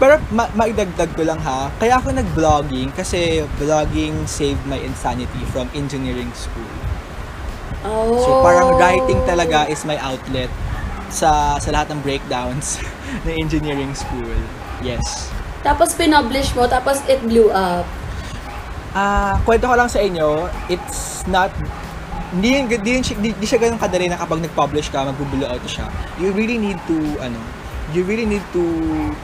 [0.00, 5.68] Pero ma- maidagdag ko lang ha, kaya ako nag-vlogging kasi vlogging saved my insanity from
[5.72, 6.72] engineering school.
[7.82, 8.14] Oh.
[8.22, 10.50] So parang writing talaga is my outlet
[11.12, 12.78] sa sa lahat ng breakdowns
[13.26, 14.32] ng engineering school.
[14.80, 15.30] Yes.
[15.62, 17.86] Tapos pinublish mo, tapos it blew up.
[18.92, 21.48] Ah, kwento ko lang sa inyo, it's not
[22.32, 25.86] hindi hindi, hindi, hindi siya ganun kadali na kapag nag-publish ka, magbubulo out siya.
[26.16, 27.36] You really need to, ano,
[27.92, 28.64] you really need to,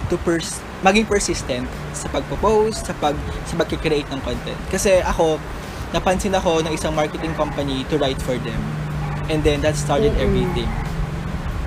[0.09, 4.59] to pers maging persistent sa pagpo-post, sa pag, sa pag-create ng content.
[4.71, 5.43] Kasi ako,
[5.91, 8.61] napansin ako ng isang marketing company to write for them.
[9.29, 10.25] And then that started Mm-mm.
[10.25, 10.71] everything.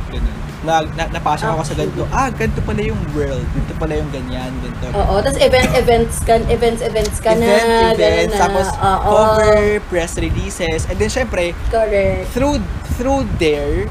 [0.09, 0.37] Ganun.
[0.61, 4.53] Na, na, napasok ako sa ganito, ah, ganito pala yung world, ganito pala yung ganyan,
[4.61, 4.93] ganito.
[4.93, 7.49] Oo, tapos event, events ka, events, events ka na.
[7.49, 8.41] event, events, na.
[8.45, 12.29] tapos Oo, cover, press releases, and then syempre, Correct.
[12.37, 12.61] through
[12.93, 13.89] through there,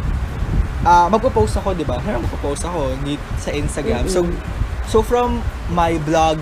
[0.83, 2.01] ah magpo-post ako, di ba?
[2.01, 4.09] Meron magpo-post ako ni, sa Instagram.
[4.09, 4.24] So,
[4.89, 6.41] so from my blog,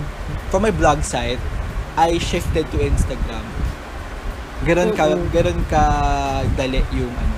[0.49, 1.39] from my blog site,
[1.99, 3.43] I shifted to Instagram.
[4.63, 5.27] Ganon ka, Mm-mm.
[5.31, 5.83] ganon ka
[6.55, 7.35] dali yung ano.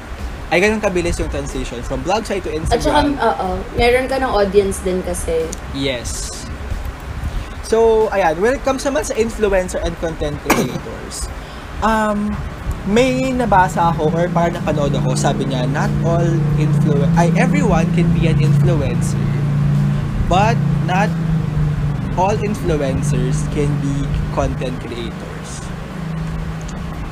[0.51, 3.17] Ay, ganon kabilis yung transition from blog site to At saka, Instagram.
[3.17, 3.47] oo,
[3.79, 5.47] meron ka ng audience din kasi.
[5.71, 6.27] Yes.
[7.63, 11.31] So, ayan, when it comes naman sa influencer and content creators,
[11.79, 12.35] um,
[12.89, 16.25] may nabasa ako or parang napanood ako, sabi niya, not all
[16.57, 19.21] influ ay everyone can be an influencer,
[20.25, 20.57] but
[20.89, 21.07] not
[22.17, 23.93] all influencers can be
[24.33, 25.49] content creators.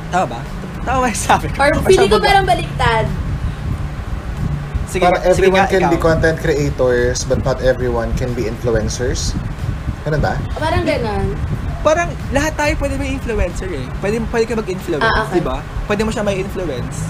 [0.09, 0.41] Tama ba?
[0.81, 1.57] Tama ba yung sabi ko?
[1.61, 3.05] Or feeling ko parang baliktad.
[4.89, 6.07] Sige, Para sige everyone nga, can be ikaw.
[6.17, 9.37] content creators, but not everyone can be influencers.
[10.01, 10.33] Ganun ba?
[10.57, 11.37] Parang ganon.
[11.79, 13.87] Parang lahat tayo pwede may influencer eh.
[13.99, 15.39] Pwede, pwede ka mag-influence, Ah, okay.
[15.39, 15.63] di ba?
[15.87, 17.07] Pwede mo siya may influence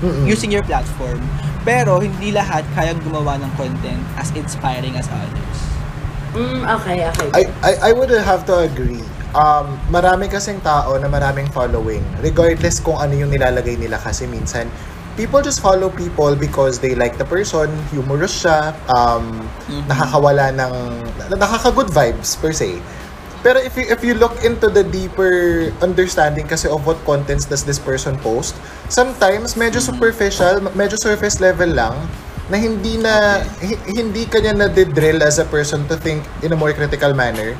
[0.00, 0.24] Mm-mm.
[0.24, 1.18] using your platform.
[1.60, 5.58] Pero hindi lahat kayang gumawa ng content as inspiring as others.
[6.30, 7.28] Mm, okay, okay.
[7.34, 9.02] I, I, I would have to agree.
[9.30, 12.02] Um, marami kasing tao na maraming following.
[12.22, 14.70] Regardless kung ano yung nilalagay nila kasi minsan,
[15.18, 19.90] people just follow people because they like the person, humorous siya, um, Mhm.
[19.90, 20.72] nakakawala ng,
[21.34, 22.78] nakaka-good vibes per se.
[23.40, 27.64] Pero if you, if you look into the deeper understanding kasi of what contents does
[27.64, 28.52] this person post,
[28.92, 31.96] sometimes medyo superficial, medyo surface level lang,
[32.50, 36.58] na hindi na hi- hindi kanya na drill as a person to think in a
[36.58, 37.56] more critical manner.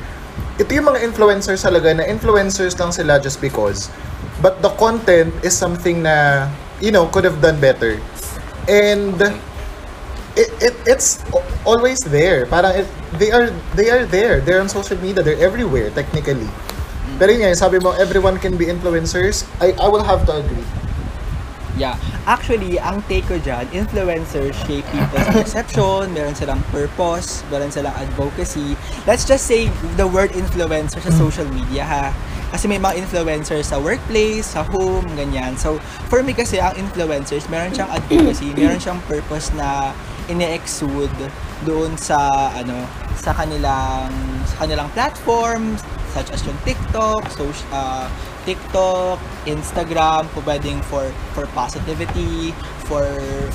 [0.60, 3.88] Ito yung mga influencers talaga na influencers lang sila just because.
[4.44, 6.48] But the content is something na,
[6.82, 7.96] you know, could have done better.
[8.68, 9.16] And
[10.36, 11.22] it, it it's
[11.64, 12.46] always there.
[12.46, 14.40] Parang it, they are they are there.
[14.40, 15.22] They're on social media.
[15.22, 16.48] They're everywhere technically.
[17.18, 19.44] Pero yun nga, sabi mo everyone can be influencers.
[19.60, 20.66] I I will have to agree.
[21.80, 21.96] Yeah.
[22.28, 28.76] Actually, ang take ko dyan, influencers shape people's perception, meron silang purpose, meron silang advocacy.
[29.08, 32.06] Let's just say the word influencer sa social media ha.
[32.52, 35.56] Kasi may mga influencers sa workplace, sa home, ganyan.
[35.56, 39.96] So, for me kasi, ang influencers, meron siyang advocacy, meron siyang purpose na
[40.30, 41.26] ine-exude
[41.66, 42.86] doon sa, ano,
[43.18, 44.08] sa kanilang,
[44.46, 45.82] sa kanilang platforms,
[46.14, 48.06] such as yung TikTok, social, uh,
[48.48, 50.40] TikTok, Instagram, po
[50.88, 52.56] for for positivity,
[52.88, 53.06] for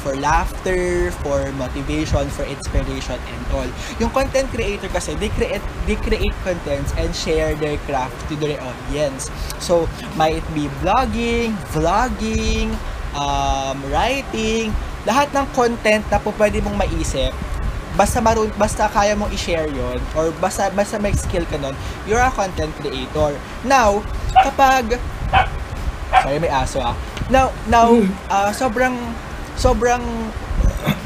[0.05, 3.69] for laughter, for motivation, for inspiration and all.
[3.99, 8.61] Yung content creator kasi they create they create contents and share their craft to their
[8.61, 9.33] audience.
[9.59, 12.77] So, might be vlogging, vlogging,
[13.17, 14.71] um, writing,
[15.05, 17.31] lahat ng content na po pwede mong maisip
[17.95, 22.19] basta marun basta kaya mong i-share yon or basta basta may skill ka nun, you're
[22.19, 23.39] a content creator.
[23.63, 24.03] Now,
[24.35, 24.99] kapag
[26.15, 26.95] Sorry, may aso ah.
[27.31, 27.89] Now, now
[28.33, 28.93] ah, sobrang
[29.55, 30.03] sobrang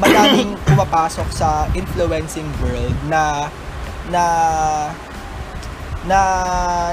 [0.01, 3.47] madaming pumapasok sa influencing world na
[4.09, 4.23] na
[6.09, 6.19] na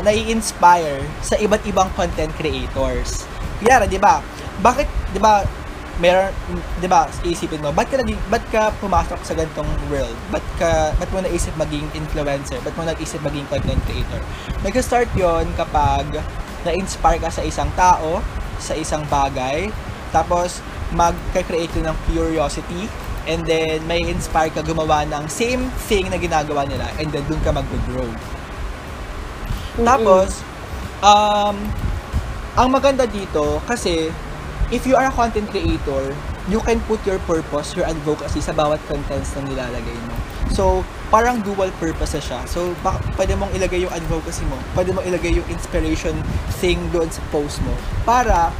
[0.04, 3.24] nai-inspire sa iba't ibang content creators.
[3.64, 4.20] Kaya, 'di ba?
[4.60, 5.40] Bakit 'di ba
[5.96, 6.28] meron
[6.80, 10.16] 'di ba isipin mo ba't ka naging ba't ka pumasok sa ganitong world?
[10.28, 12.60] Ba't ka ba't mo naisip maging influencer?
[12.60, 14.20] Ba't mo naisip maging content creator?
[14.60, 16.20] Nag-start yon kapag
[16.68, 18.20] na-inspire ka sa isang tao
[18.60, 19.68] sa isang bagay
[20.12, 22.88] tapos mag-create ng curiosity
[23.26, 27.42] and then may inspire ka gumawa ng same thing na ginagawa nila and then dun
[27.42, 28.06] ka mag-grow.
[29.76, 30.40] Tapos,
[31.04, 31.56] um,
[32.56, 34.08] ang maganda dito, kasi,
[34.70, 36.14] if you are a content creator,
[36.50, 40.14] you can put your purpose, your advocacy sa bawat contents na nilalagay mo.
[40.54, 40.64] So,
[41.10, 42.46] parang dual purpose siya.
[42.46, 46.14] So, baka, pwede mong ilagay yung advocacy mo, pwede mong ilagay yung inspiration
[46.58, 47.74] thing doon sa post mo.
[48.06, 48.50] Para,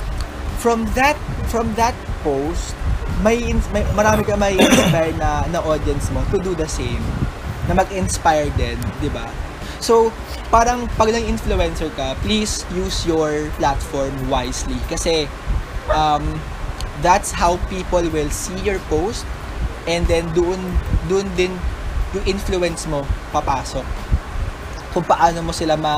[0.59, 1.19] from that,
[1.51, 1.95] from that
[2.27, 2.75] post,
[3.23, 7.03] may, ins- may marami ka may inspire na, na audience mo to do the same.
[7.67, 9.27] Na mag-inspire din, di ba?
[9.83, 10.11] So,
[10.49, 14.79] parang pag nang influencer ka, please use your platform wisely.
[14.91, 15.31] Kasi,
[15.93, 16.25] um,
[17.05, 19.27] that's how people will see your post
[19.87, 20.59] and then doon
[21.07, 21.53] doon din
[22.15, 23.85] yung influence mo papasok
[24.97, 25.95] kung paano mo sila ma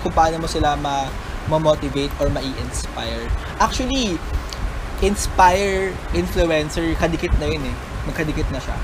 [0.00, 1.04] kung paano mo sila ma
[1.46, 3.30] ma-motivate or ma-inspire.
[3.62, 4.18] Actually,
[4.98, 7.76] inspire influencer kadikit na yun eh.
[8.06, 8.76] Magkadikit na siya.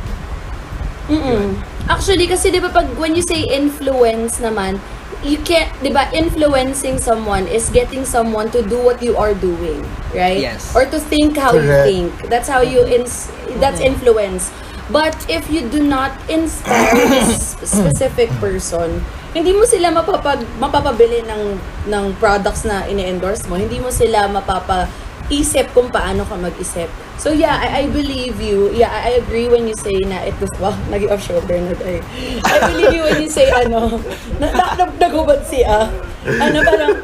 [1.10, 1.58] Mm-mm.
[1.90, 4.78] Actually, kasi di ba pag when you say influence naman,
[5.22, 9.82] you can't, di ba, influencing someone is getting someone to do what you are doing,
[10.14, 10.38] right?
[10.38, 10.74] Yes.
[10.74, 11.86] Or to think how you Correct.
[11.86, 12.10] think.
[12.28, 13.30] That's how you, ins-
[13.62, 14.50] that's influence.
[14.90, 19.00] But if you do not inspire this specific person,
[19.32, 21.56] hindi mo sila mapapag, mapapabili ng,
[21.88, 23.56] ng products na ini-endorse mo.
[23.56, 24.90] Hindi mo sila mapapa
[25.30, 26.90] isip kung paano ka mag-isip.
[27.22, 28.74] So yeah, I, I believe you.
[28.74, 31.70] Yeah, I, I agree when you say na it was, wow, naging off shoulder na
[31.78, 32.02] tayo.
[32.42, 34.02] I believe you when you say ano,
[34.42, 35.86] na, na, na, nagubad si ah.
[36.26, 36.98] Ano parang,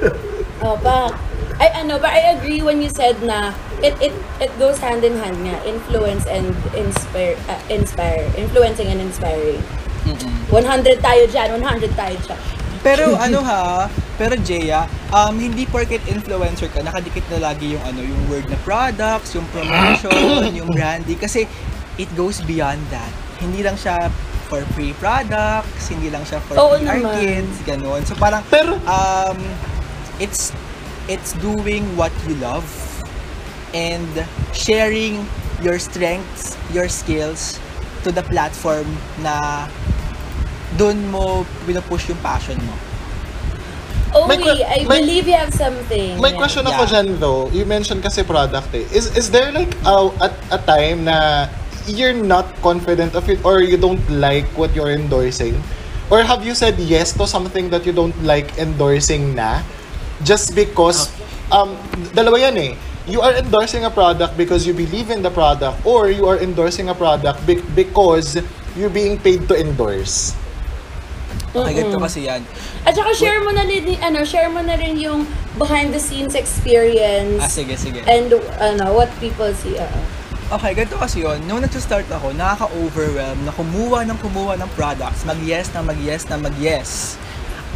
[0.66, 1.14] oh, pa,
[1.62, 4.10] I ano, but I agree when you said na it it
[4.42, 9.62] it goes hand in hand nga, influence and inspire, uh, inspire, influencing and inspiring.
[10.50, 12.40] 100 tayo dyan, 100 tayo dyan.
[12.82, 13.86] Pero ano ha,
[14.18, 18.58] pero Jaya, um, hindi porket influencer ka, nakadikit na lagi yung ano, yung word na
[18.66, 21.16] products, yung promotion, yung branding.
[21.16, 21.46] Kasi
[21.96, 23.14] it goes beyond that.
[23.38, 24.10] Hindi lang siya
[24.50, 27.14] for free products, hindi lang siya for Oo PR naman.
[27.22, 28.02] kids, ganun.
[28.02, 29.38] So parang, Pero- um,
[30.18, 30.50] it's,
[31.06, 32.66] it's doing what you love
[33.70, 34.08] and
[34.50, 35.22] sharing
[35.62, 37.62] your strengths, your skills
[38.02, 38.86] to the platform
[39.22, 39.66] na
[40.74, 42.74] doon mo pinupush yung passion mo.
[44.14, 46.16] Oh, May I may- believe you have something.
[46.16, 46.40] May Yeah.
[46.40, 46.92] question ako Yeah.
[46.92, 47.52] dyan though.
[47.52, 48.88] You mentioned kasi product eh.
[48.88, 51.48] Is, is there like a, a, a time na
[51.84, 55.60] you're not confident of it or you don't like what you're endorsing?
[56.08, 59.60] Or have you said yes to something that you don't like endorsing na?
[60.24, 61.12] Just because,
[61.52, 61.76] um,
[62.16, 62.72] dalawa yan eh.
[63.08, 66.88] You are endorsing a product because you believe in the product or you are endorsing
[66.88, 68.36] a product be- because
[68.76, 70.32] you're being paid to endorse.
[71.48, 72.44] Okay, ganito kasi yan.
[72.84, 75.24] At saka share mo na rin, ano, share mo na rin yung
[75.56, 78.04] behind the scenes experience Ah, sige, sige.
[78.04, 78.28] and
[78.60, 79.76] ano, what people see.
[79.76, 79.88] Uh,
[80.48, 81.44] Okay, ganito kasi yun.
[81.44, 87.20] Nung nag-start ako, nakaka-overwhelm na kumuha ng kumuha ng products, mag-yes na mag-yes na mag-yes.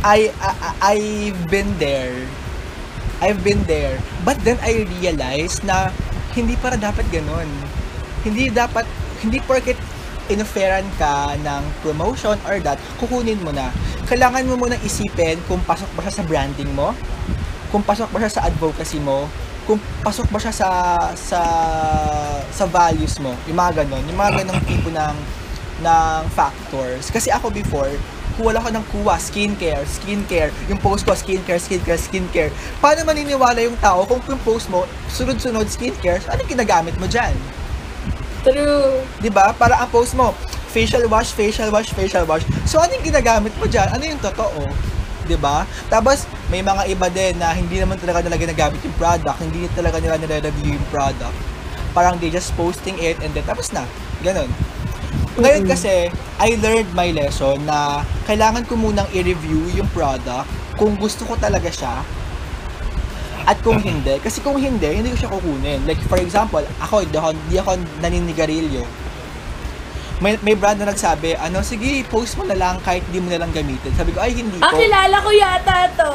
[0.01, 0.53] I, I,
[0.97, 2.17] I've been there.
[3.21, 4.01] I've been there.
[4.25, 5.93] But then I realized na
[6.33, 7.45] hindi para dapat ganun.
[8.25, 8.89] Hindi dapat,
[9.21, 9.77] hindi porket
[10.33, 13.69] inoferan ka ng promotion or that, kukunin mo na.
[14.09, 16.97] Kailangan mo munang isipin kung pasok ba siya sa branding mo,
[17.73, 19.29] kung pasok ba siya sa advocacy mo,
[19.65, 20.69] kung pasok ba siya sa
[21.15, 21.41] sa
[22.51, 25.17] sa values mo, yung mga ganon, yung mga ganong tipo ng
[25.83, 27.11] ng factors.
[27.11, 27.91] Kasi ako before,
[28.39, 32.51] kuha ako ng kuha, skincare, skincare, yung post ko, skincare, skincare, skincare.
[32.81, 37.35] Paano maniniwala yung tao kung yung post mo, sunod-sunod skincare, anong ginagamit mo dyan?
[38.45, 39.03] True.
[39.23, 39.55] 'di ba?
[39.57, 40.35] Para ang post mo,
[40.71, 42.45] facial wash, facial wash, facial wash.
[42.69, 43.89] So ano yung ginagamit mo diyan?
[43.95, 44.67] Ano yung totoo?
[45.27, 45.65] 'Di ba?
[45.87, 49.97] Tapos may mga iba din na hindi naman talaga nila ginagamit yung product, hindi talaga
[50.03, 51.37] nila nire-review yung product.
[51.93, 53.85] Parang they just posting it and then tapos na.
[54.21, 54.49] Ganon.
[55.33, 60.45] Ngayon kasi, I learned my lesson na kailangan ko munang i-review yung product
[60.77, 62.05] kung gusto ko talaga siya
[63.45, 65.83] at kung hindi, kasi kung hindi, hindi ko siya kukunin.
[65.83, 68.85] Like, for example, ako, hindi ako, naninigarilyo.
[70.19, 73.43] May, may brand na nagsabi, ano, sige, post mo na lang kahit hindi mo na
[73.43, 73.91] lang gamitin.
[73.93, 74.79] Sabi ko, ay, hindi Ah, po.
[74.79, 76.13] kilala ko yata to.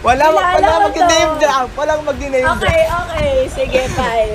[0.00, 1.40] Wala, kilala wala ko mag-name to.
[1.40, 1.68] drop.
[1.74, 2.62] Walang mag-name drop.
[2.62, 3.30] Okay, okay.
[3.50, 4.34] Sige, fine.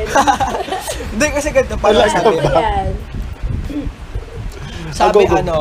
[1.15, 2.35] Hindi, kasi ganito pala Wala sabi.
[2.35, 2.87] Ano yan?
[4.91, 5.39] Sabi, Go, go.
[5.39, 5.57] ano,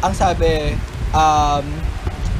[0.00, 0.74] ang sabi,
[1.12, 1.64] um,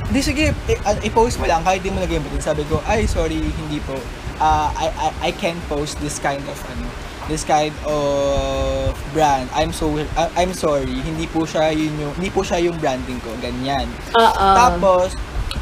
[0.08, 0.56] di sige,
[1.04, 2.40] i-post mo lang kahit di mo nag-gamitin.
[2.40, 3.96] Sabi ko, ay, sorry, hindi po.
[4.38, 6.88] Uh, I, I, I can't post this kind of, ano,
[7.28, 9.52] this kind of brand.
[9.52, 13.20] I'm so, uh, I'm sorry, hindi po siya yun yung, hindi po siya yung branding
[13.20, 13.84] ko, ganyan.
[14.16, 14.48] Oo.
[14.56, 15.12] Tapos,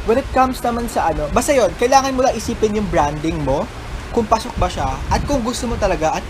[0.07, 3.67] when it comes naman sa ano, basta yun, kailangan mo lang isipin yung branding mo,
[4.15, 6.25] kung pasok ba siya, at kung gusto mo talaga, at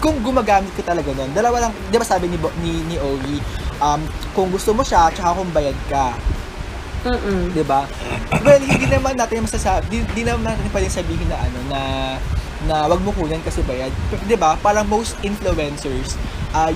[0.00, 1.30] kung gumagamit ka talaga nun.
[1.36, 3.42] Dalawa lang, di ba sabi ni, ni, ni Owie,
[3.82, 4.00] um,
[4.32, 6.14] kung gusto mo siya, tsaka kung bayad ka.
[7.08, 7.50] Mm-mm.
[7.50, 7.88] 'di ba?
[8.44, 11.80] Well, hindi naman natin masasabi, di, di naman natin pwedeng sabihin na ano na
[12.66, 13.88] na wag mo kunin kasi bayad.
[14.28, 14.60] 'Di ba?
[14.60, 16.18] Parang most influencers
[16.52, 16.68] uh,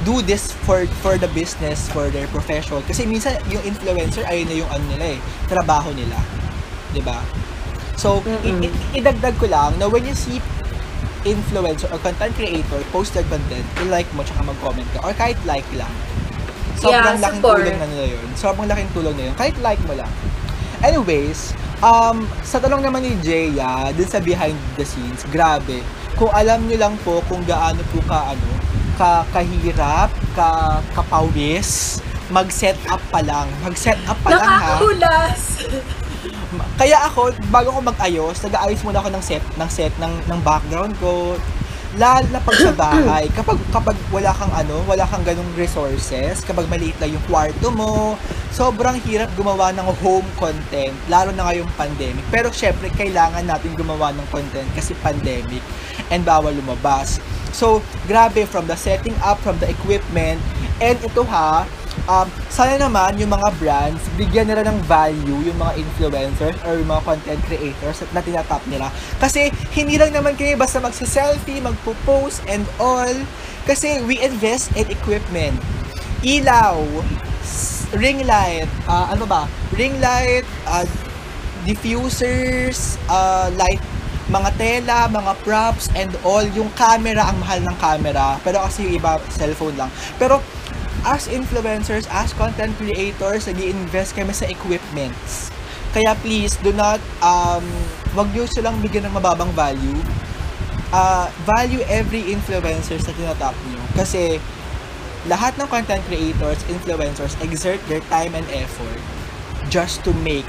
[0.00, 2.78] do this for for the business, for their profession.
[2.86, 5.20] Kasi minsan yung influencer ayun na yung ano nila eh,
[5.50, 6.16] trabaho nila.
[6.94, 7.18] 'Di ba?
[7.98, 8.64] So, i- Mm-mm.
[8.64, 10.40] i- idagdag ko lang na when you see
[11.20, 15.66] influencer or content creator post their content, i-like mo tsaka mag-comment ka or kahit like
[15.76, 15.90] lang.
[16.80, 17.60] Sobrang Yeah, laking support.
[17.60, 18.26] tulong na nila yun.
[18.34, 19.34] Sobrang laking tulong na yun.
[19.36, 20.10] Kahit like mo lang.
[20.80, 21.52] Anyways,
[21.84, 25.84] um, sa tanong naman ni Jaya, dun sa behind the scenes, grabe.
[26.16, 28.48] Kung alam nyo lang po kung gaano po ka, ano,
[28.96, 32.00] ka, kahirap, ka, kapawis,
[32.32, 33.44] mag-set up pa lang.
[33.60, 34.80] Mag-set up pa lang ha.
[36.76, 40.96] Kaya ako, bago ko mag-ayos, nag-aayos muna ako ng set, ng set ng, ng background
[40.98, 41.36] ko.
[42.00, 46.64] Lalo na pag sa bahay, kapag kapag wala kang ano, wala kang ganung resources, kapag
[46.72, 48.16] maliit lang yung kwarto mo,
[48.56, 52.24] sobrang hirap gumawa ng home content, lalo na ngayong pandemic.
[52.32, 55.60] Pero syempre, kailangan natin gumawa ng content kasi pandemic
[56.08, 57.20] and bawal lumabas.
[57.52, 60.40] So, grabe from the setting up, from the equipment,
[60.80, 61.68] and ito ha,
[62.10, 66.90] um, sana naman yung mga brands, bigyan nila ng value yung mga influencers or yung
[66.90, 68.90] mga content creators na tinatap nila.
[69.22, 73.14] Kasi hindi lang naman kayo basta magsa-selfie, magpo-post and all.
[73.70, 75.54] Kasi we invest in equipment.
[76.26, 76.82] Ilaw,
[77.94, 79.46] ring light, ah, ano ba?
[79.78, 80.82] Ring light, ah,
[81.62, 83.80] diffusers, ah, light
[84.30, 86.46] mga tela, mga props, and all.
[86.54, 88.38] Yung camera, ang mahal ng camera.
[88.46, 89.90] Pero kasi yung iba, cellphone lang.
[90.22, 90.38] Pero,
[91.04, 95.48] as influencers, as content creators, nag invest kami sa equipments.
[95.90, 97.66] Kaya please, do not, um,
[98.14, 99.98] wag nyo silang bigyan ng mababang value.
[100.90, 103.80] Uh, value every influencers na tinatap nyo.
[103.94, 104.38] Kasi,
[105.26, 109.00] lahat ng content creators, influencers, exert their time and effort
[109.68, 110.46] just to make,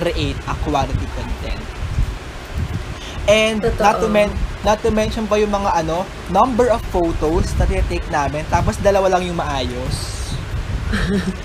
[0.00, 1.64] create a quality content.
[3.24, 3.80] And Totoo.
[3.80, 4.30] not to men
[4.64, 9.12] not to mention pa yung mga ano, number of photos na tinitake namin, tapos dalawa
[9.12, 10.24] lang yung maayos.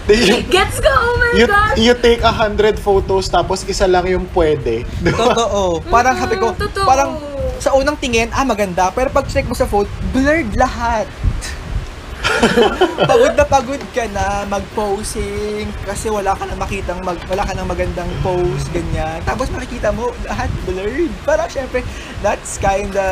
[0.07, 0.89] you, Gets ko!
[0.89, 1.73] Oh my you, God!
[1.75, 4.85] you take a hundred photos tapos isa lang yung pwede.
[5.01, 5.25] Di ba?
[5.25, 5.81] Totoo.
[5.87, 6.85] Parang sabi ko, Mm, totoo.
[6.85, 7.09] parang
[7.57, 11.09] sa unang tingin, ah maganda, pero pag check mo sa phone, blurred lahat.
[13.09, 17.67] pagod na pagod ka na mag-posing kasi wala ka na makitang mag, wala ka nang
[17.67, 19.19] magandang post ganyan.
[19.23, 21.11] Tapos makikita mo lahat blurred.
[21.27, 21.83] Parang syempre
[22.21, 23.05] that's kinda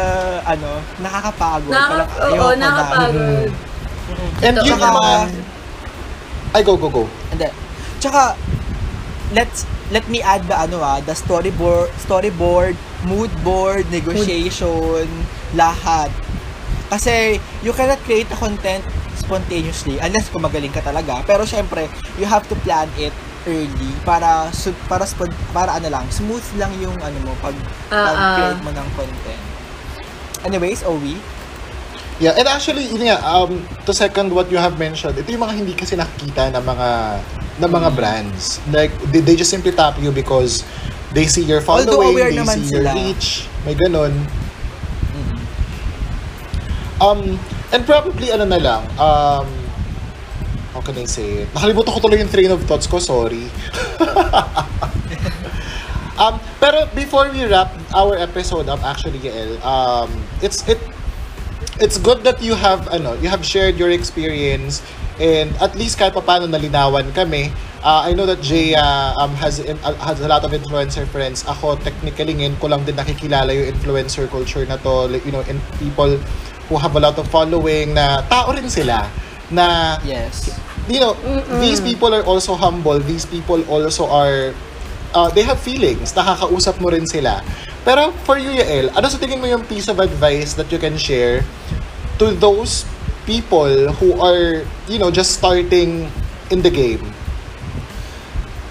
[0.43, 1.74] ano, nakakapagod.
[1.74, 2.68] Nakaka- Parang oo, ayoko na.
[2.68, 3.51] nakapagod.
[4.39, 5.28] And yun naman,
[6.55, 7.03] ay go, go, go.
[7.30, 7.51] Hindi.
[7.99, 8.39] Tsaka,
[9.36, 15.07] let's let me add the ano ah, the storyboard, storyboard, mood board, negotiation,
[15.55, 16.11] lahat.
[16.88, 18.84] Kasi you cannot create a content
[19.28, 21.19] spontaneously unless kung magaling ka talaga.
[21.28, 23.11] Pero syempre, you have to plan it
[23.43, 24.47] early para
[24.88, 25.03] para
[25.51, 27.55] para ano lang, smooth lang yung ano mo pag,
[27.88, 28.34] Ah, pag ah.
[28.34, 29.43] create mo ng content.
[30.43, 31.19] Anyways, Owi,
[32.17, 35.53] Yeah, and actually, yun nga, um, to second what you have mentioned, ito yung mga
[35.53, 36.89] hindi kasi nakikita ng mga
[37.61, 38.57] ng mga brands.
[38.73, 40.65] Like, they, they just simply tap you because
[41.13, 42.97] they see your Although following, aware they naman see your sila.
[42.97, 44.17] reach, may ganun.
[45.13, 45.38] mm,
[46.97, 47.38] Um,
[47.72, 49.47] and probably, ano na lang, um,
[50.74, 51.49] how can I say it?
[51.53, 53.49] Nakalimutan ko tuloy yung train of thoughts ko, sorry.
[56.22, 60.09] um, pero before we wrap our episode up, actually, Yael, um,
[60.41, 60.78] it's, it,
[61.80, 64.82] it's good that you have, ano, you have shared your experience
[65.20, 67.49] and at least kahit paano nalinawan kami.
[67.82, 71.45] Uh, I know that Jay um, has, in- uh, has a lot of influencer friends.
[71.45, 75.07] Ako, technically, ngayon ko lang din nakikilala yung influencer culture na to.
[75.09, 76.18] Like, you know, and people
[76.68, 79.07] who have a lot of following na tao rin sila
[79.51, 80.51] na yes.
[80.88, 81.15] you know,
[81.59, 82.99] these people are also humble.
[82.99, 84.53] These people also are,
[85.13, 86.13] uh, they have feelings.
[86.13, 87.43] Nakakausap mo rin sila.
[87.88, 90.99] Pero for you, Yael, ano sa tingin mo yung piece of advice that you can
[90.99, 91.43] share
[92.20, 92.84] to those
[93.24, 96.11] people who are, you know, just starting
[96.51, 97.03] in the game?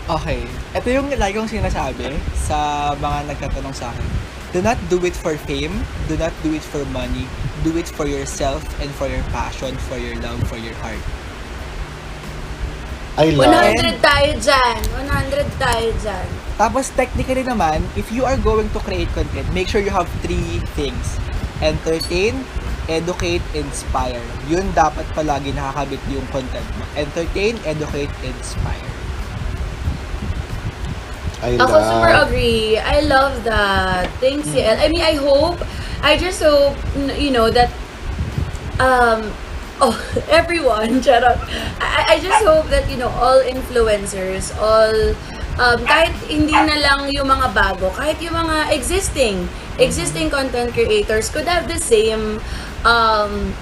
[0.07, 0.45] Okay.
[0.77, 4.09] Ito yung lagi kong sinasabi sa mga nagtatanong sa akin.
[4.53, 5.85] Do not do it for fame.
[6.09, 7.29] Do not do it for money.
[7.67, 11.03] Do it for yourself and for your passion, for your love, for your heart.
[13.19, 13.51] I love.
[13.51, 14.79] 100 tayo dyan.
[15.03, 16.27] 100 tayo dyan.
[16.63, 20.63] Tapos technically naman, if you are going to create content, make sure you have three
[20.79, 21.19] things.
[21.59, 22.39] Entertain,
[22.87, 24.23] educate, inspire.
[24.47, 26.87] Yun dapat palagi nakakabit yung content mo.
[26.95, 28.96] Entertain, educate, inspire.
[31.43, 31.89] I Ako love.
[31.93, 32.79] super agree.
[32.79, 34.09] I love that.
[34.21, 34.79] Thanks, CL.
[34.81, 35.61] I mean, I hope,
[36.01, 36.77] I just hope,
[37.21, 37.69] you know, that,
[38.81, 39.29] um,
[39.81, 39.95] oh,
[40.29, 41.37] everyone, charot.
[41.81, 45.13] I, I just hope that, you know, all influencers, all
[45.61, 51.29] um, kahit hindi na lang yung mga bago, kahit yung mga existing, existing content creators
[51.29, 52.41] could have the same
[52.85, 53.53] um,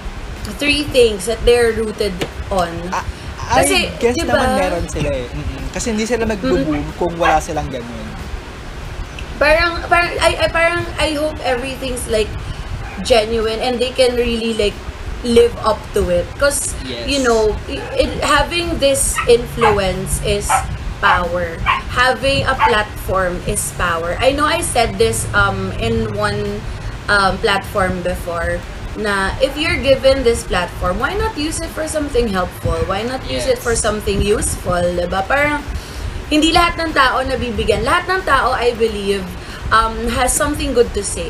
[0.55, 2.15] three things that they're rooted
[2.51, 2.71] on.
[3.45, 4.31] Kasi, I guess diba?
[4.33, 5.27] naman meron sila eh.
[5.27, 5.54] Mm-mm.
[5.75, 8.07] Kasi hindi sila magbo-boom kung wala silang ganun.
[9.35, 12.31] parang parang I, I parang I hope everything's like
[13.03, 14.75] genuine and they can really like
[15.27, 17.09] live up to it because Yes.
[17.09, 20.45] you know it, having this influence is
[21.01, 21.57] power
[21.91, 26.61] having a platform is power I know I said this um in one
[27.09, 28.61] um platform before
[28.95, 33.19] na if you're given this platform why not use it for something helpful why not
[33.27, 33.63] use it Yes.
[33.63, 35.59] for something useful diba parang
[36.25, 37.85] hindi lahat ng tao nabibigyan.
[37.85, 39.21] Lahat ng tao, I believe,
[39.69, 41.29] um, has something good to say.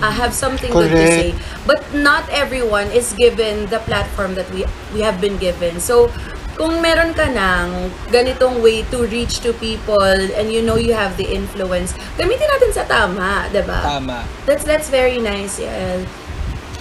[0.00, 1.12] Uh, have something good to Correct.
[1.20, 1.30] say.
[1.68, 4.64] But not everyone is given the platform that we
[4.96, 5.76] we have been given.
[5.76, 6.08] So,
[6.56, 10.00] kung meron ka ng ganitong way to reach to people
[10.32, 14.00] and you know you have the influence, gamitin natin sa tama, 'di ba?
[14.00, 14.24] Tama.
[14.48, 16.08] That's that's very nice, Yael.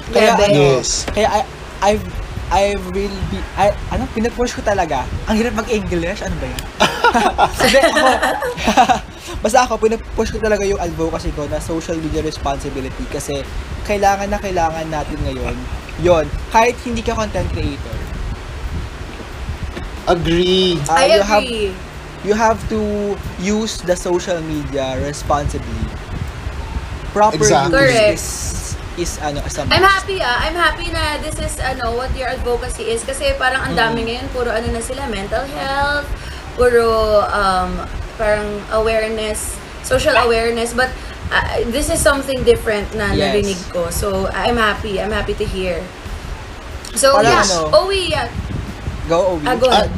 [0.10, 0.46] Kaya Bebe.
[0.50, 1.06] ano, Yes.
[1.08, 1.42] kaya I,
[1.82, 2.06] I've,
[2.50, 5.06] I will be, I, ano, pinupush ko talaga.
[5.30, 6.64] Ang hirap mag-English, ano ba yan?
[7.62, 8.08] Hindi, ako,
[9.44, 13.42] basta ako, pinupush ko talaga yung advocacy ko na social media responsibility kasi
[13.86, 15.58] kailangan na kailangan natin ngayon
[16.00, 17.98] yon kahit hindi ka content creator.
[20.08, 20.80] Agree.
[20.90, 21.72] ah, I you have agree.
[22.24, 22.82] you have to
[23.38, 25.86] use the social media responsibly.
[27.14, 27.90] Proper Exactly.
[27.90, 28.69] use is
[29.00, 30.44] is ano as a I'm happy ah.
[30.44, 34.28] I'm happy na this is ano what your advocacy is kasi parang ang dami ngayon
[34.30, 36.06] puro ano na sila mental health,
[36.54, 37.80] puro um
[38.16, 40.92] parang awareness, social awareness but
[41.32, 43.32] uh, this is something different na Yes.
[43.32, 43.88] narinig ko.
[43.90, 45.00] So I'm happy.
[45.00, 45.80] I'm happy to hear.
[46.94, 48.28] So Parang yeah, ano, Owi, yeah.
[49.08, 49.46] Go, Owi.
[49.46, 49.92] Ah, go Ah, ahead.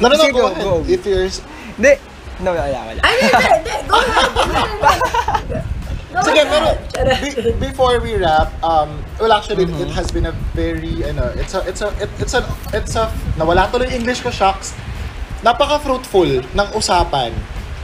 [0.00, 0.62] no, no, no, go go, ahead.
[0.62, 0.72] go.
[0.86, 1.28] If you're...
[1.76, 1.92] Hindi.
[2.40, 3.00] No, wala, wala.
[3.02, 3.74] Hindi, hindi.
[3.84, 4.30] Go ahead.
[4.38, 4.54] Go
[4.86, 5.66] ahead.
[6.20, 6.68] Sige, pero
[7.16, 9.82] be- before we wrap, um, well actually Mm-hmm.
[9.82, 13.08] it has been a very ano, it's a it's a it, it's a it's a
[13.34, 14.76] nawala tuloy yung English ko shocks.
[15.40, 17.32] Napaka-fruitful ng usapan.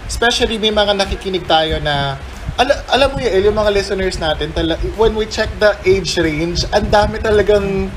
[0.05, 2.14] Especially may mga nakikinig tayo na
[2.55, 6.62] ala, alam mo yun, yung mga listeners natin, tala, when we check the age range,
[6.70, 7.91] ang dami talagang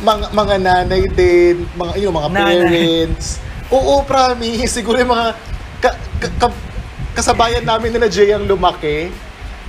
[0.00, 2.58] mga, mga nanay din, mga, yun, mga Nanay.
[2.58, 3.38] parents.
[3.68, 4.68] Oo, promise.
[4.68, 5.26] Siguro yung mga
[5.78, 6.60] ka, ka, ka-
[7.12, 9.08] kasabayan namin nila Jay ang lumaki.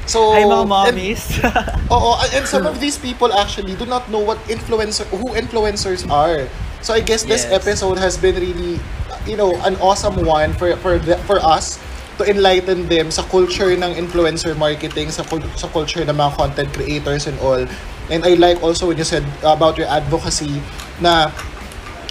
[0.05, 1.23] So, Ay, mga and- mommies.
[1.95, 6.47] Oo, and some of these people actually do not know what influencer who influencers are.
[6.83, 7.63] So I guess this Yes.
[7.63, 8.79] episode has been really
[9.23, 11.79] you know, an awesome one for for the, for us
[12.19, 15.23] to enlighten them sa culture ng influencer marketing, sa
[15.55, 17.63] sa culture ng mga content creators and all.
[18.11, 20.59] And I like also when you said about your advocacy
[20.99, 21.31] na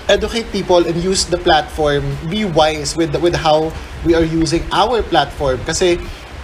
[0.08, 3.70] educate people and use the platform be wise with with how
[4.02, 6.00] we are using our platform kasi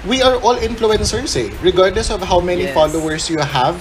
[0.09, 2.75] we are all influencers eh regardless of how many Yes.
[2.75, 3.77] followers you have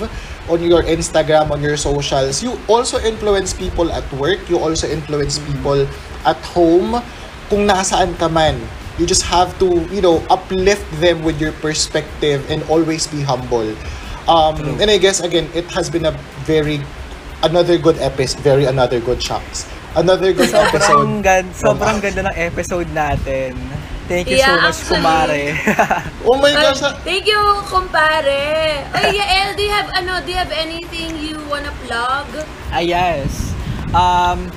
[0.51, 5.39] on your Instagram on your socials you also influence people at work you also influence
[5.39, 5.87] people
[6.25, 6.99] at home
[7.49, 8.59] kung nasaan ka man
[8.99, 13.67] you just have to you know uplift them with your perspective and always be humble
[14.27, 16.13] um and I guess again it has been a
[16.43, 16.83] very
[17.43, 19.69] another good episode, very another good shocks.
[19.95, 21.09] Another good sobrang, episode.
[21.21, 23.53] gan, sobrang ganda ng episode natin.
[24.07, 25.03] Thank you so much, actually.
[25.03, 25.43] kumare.
[26.27, 26.81] Oh my Ay, gosh!
[26.83, 28.87] ah- thank you, kumpare.
[28.95, 32.27] Oy, Yael, do you have ano, do you have anything you wanna plug?
[32.71, 33.51] ah, yes.
[33.91, 34.47] Um,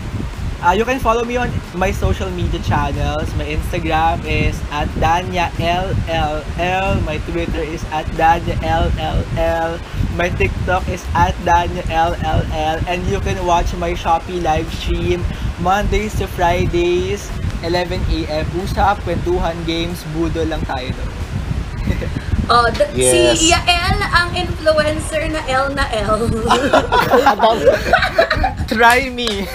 [0.62, 3.26] uh, you can follow me on my social media channels.
[3.34, 7.02] My Instagram is at Danya LLL.
[7.06, 9.80] My Twitter is at Danya LLL.
[10.18, 12.82] My TikTok is at Danya LLL.
[12.86, 15.24] And you can watch my Shopee live stream
[15.60, 17.30] Mondays to Fridays,
[17.62, 18.46] 11 a.m.
[18.58, 21.10] Usap, kwentuhan, games, budo lang tayo doon.
[22.50, 23.38] Oh, th- Yes.
[23.38, 26.26] si Yael ang influencer na L na L.
[28.66, 29.46] Try me!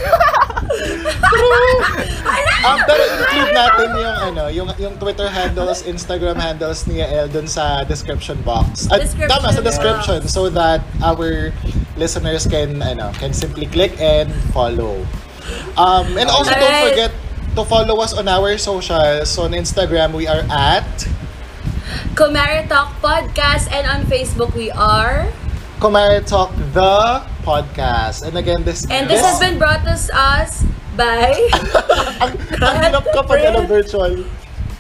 [2.64, 7.48] um, pero include natin yung ano, yung yung Twitter handles, Instagram handles ni El dun
[7.48, 8.88] sa description box.
[8.88, 9.66] At Description tama sa box.
[9.66, 11.52] description so that our
[11.96, 15.04] listeners can ano, can simply click and follow.
[15.76, 16.86] Um, and also don't Alright.
[16.90, 17.12] forget
[17.56, 19.32] to follow us on our socials.
[19.32, 20.88] So on Instagram we are at
[22.16, 25.32] Kumare Talk Podcast and on Facebook we are.
[25.80, 28.28] Kumare Talk the podcast.
[28.28, 30.64] And again, this And this has been brought to us
[30.96, 31.32] by
[32.24, 34.24] ang, ang hirap kapag ano, virtual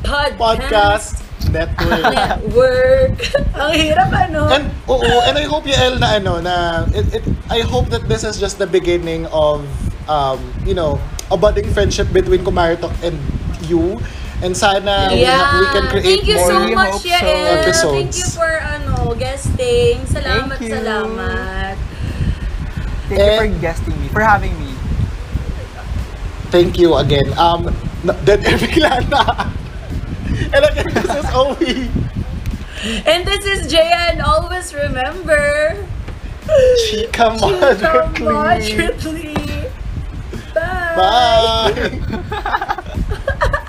[0.05, 1.05] Podcast, podcast
[1.51, 2.03] network.
[2.11, 3.15] Network.
[3.61, 4.41] ang hirap ano.
[4.51, 8.27] And oo, and I hope Yael na ano na it, it I hope that this
[8.27, 9.63] is just the beginning of
[10.07, 10.99] um, you know,
[11.31, 13.17] a budding friendship between Kumaritok and
[13.65, 13.97] you
[14.43, 15.47] And sana we, Yeah.
[15.57, 17.07] we can create Thank you more so much, hope so.
[17.07, 17.23] Yael.
[17.23, 18.15] Thank episodes.
[18.19, 20.03] you for ano, guesting.
[20.11, 20.75] Salamat, Thank you.
[20.75, 21.75] salamat.
[23.07, 24.75] Thank you for And- guesting me, for having me.
[26.51, 27.31] Thank you again.
[27.39, 27.71] Um,
[28.03, 29.23] na- dead air bigla na.
[30.51, 31.87] And again, this is Owie.
[33.07, 35.79] And this is Jaya, and always remember,
[36.91, 38.19] Chika Chika moderately.
[38.19, 39.44] moderately.
[40.95, 41.99] Bye.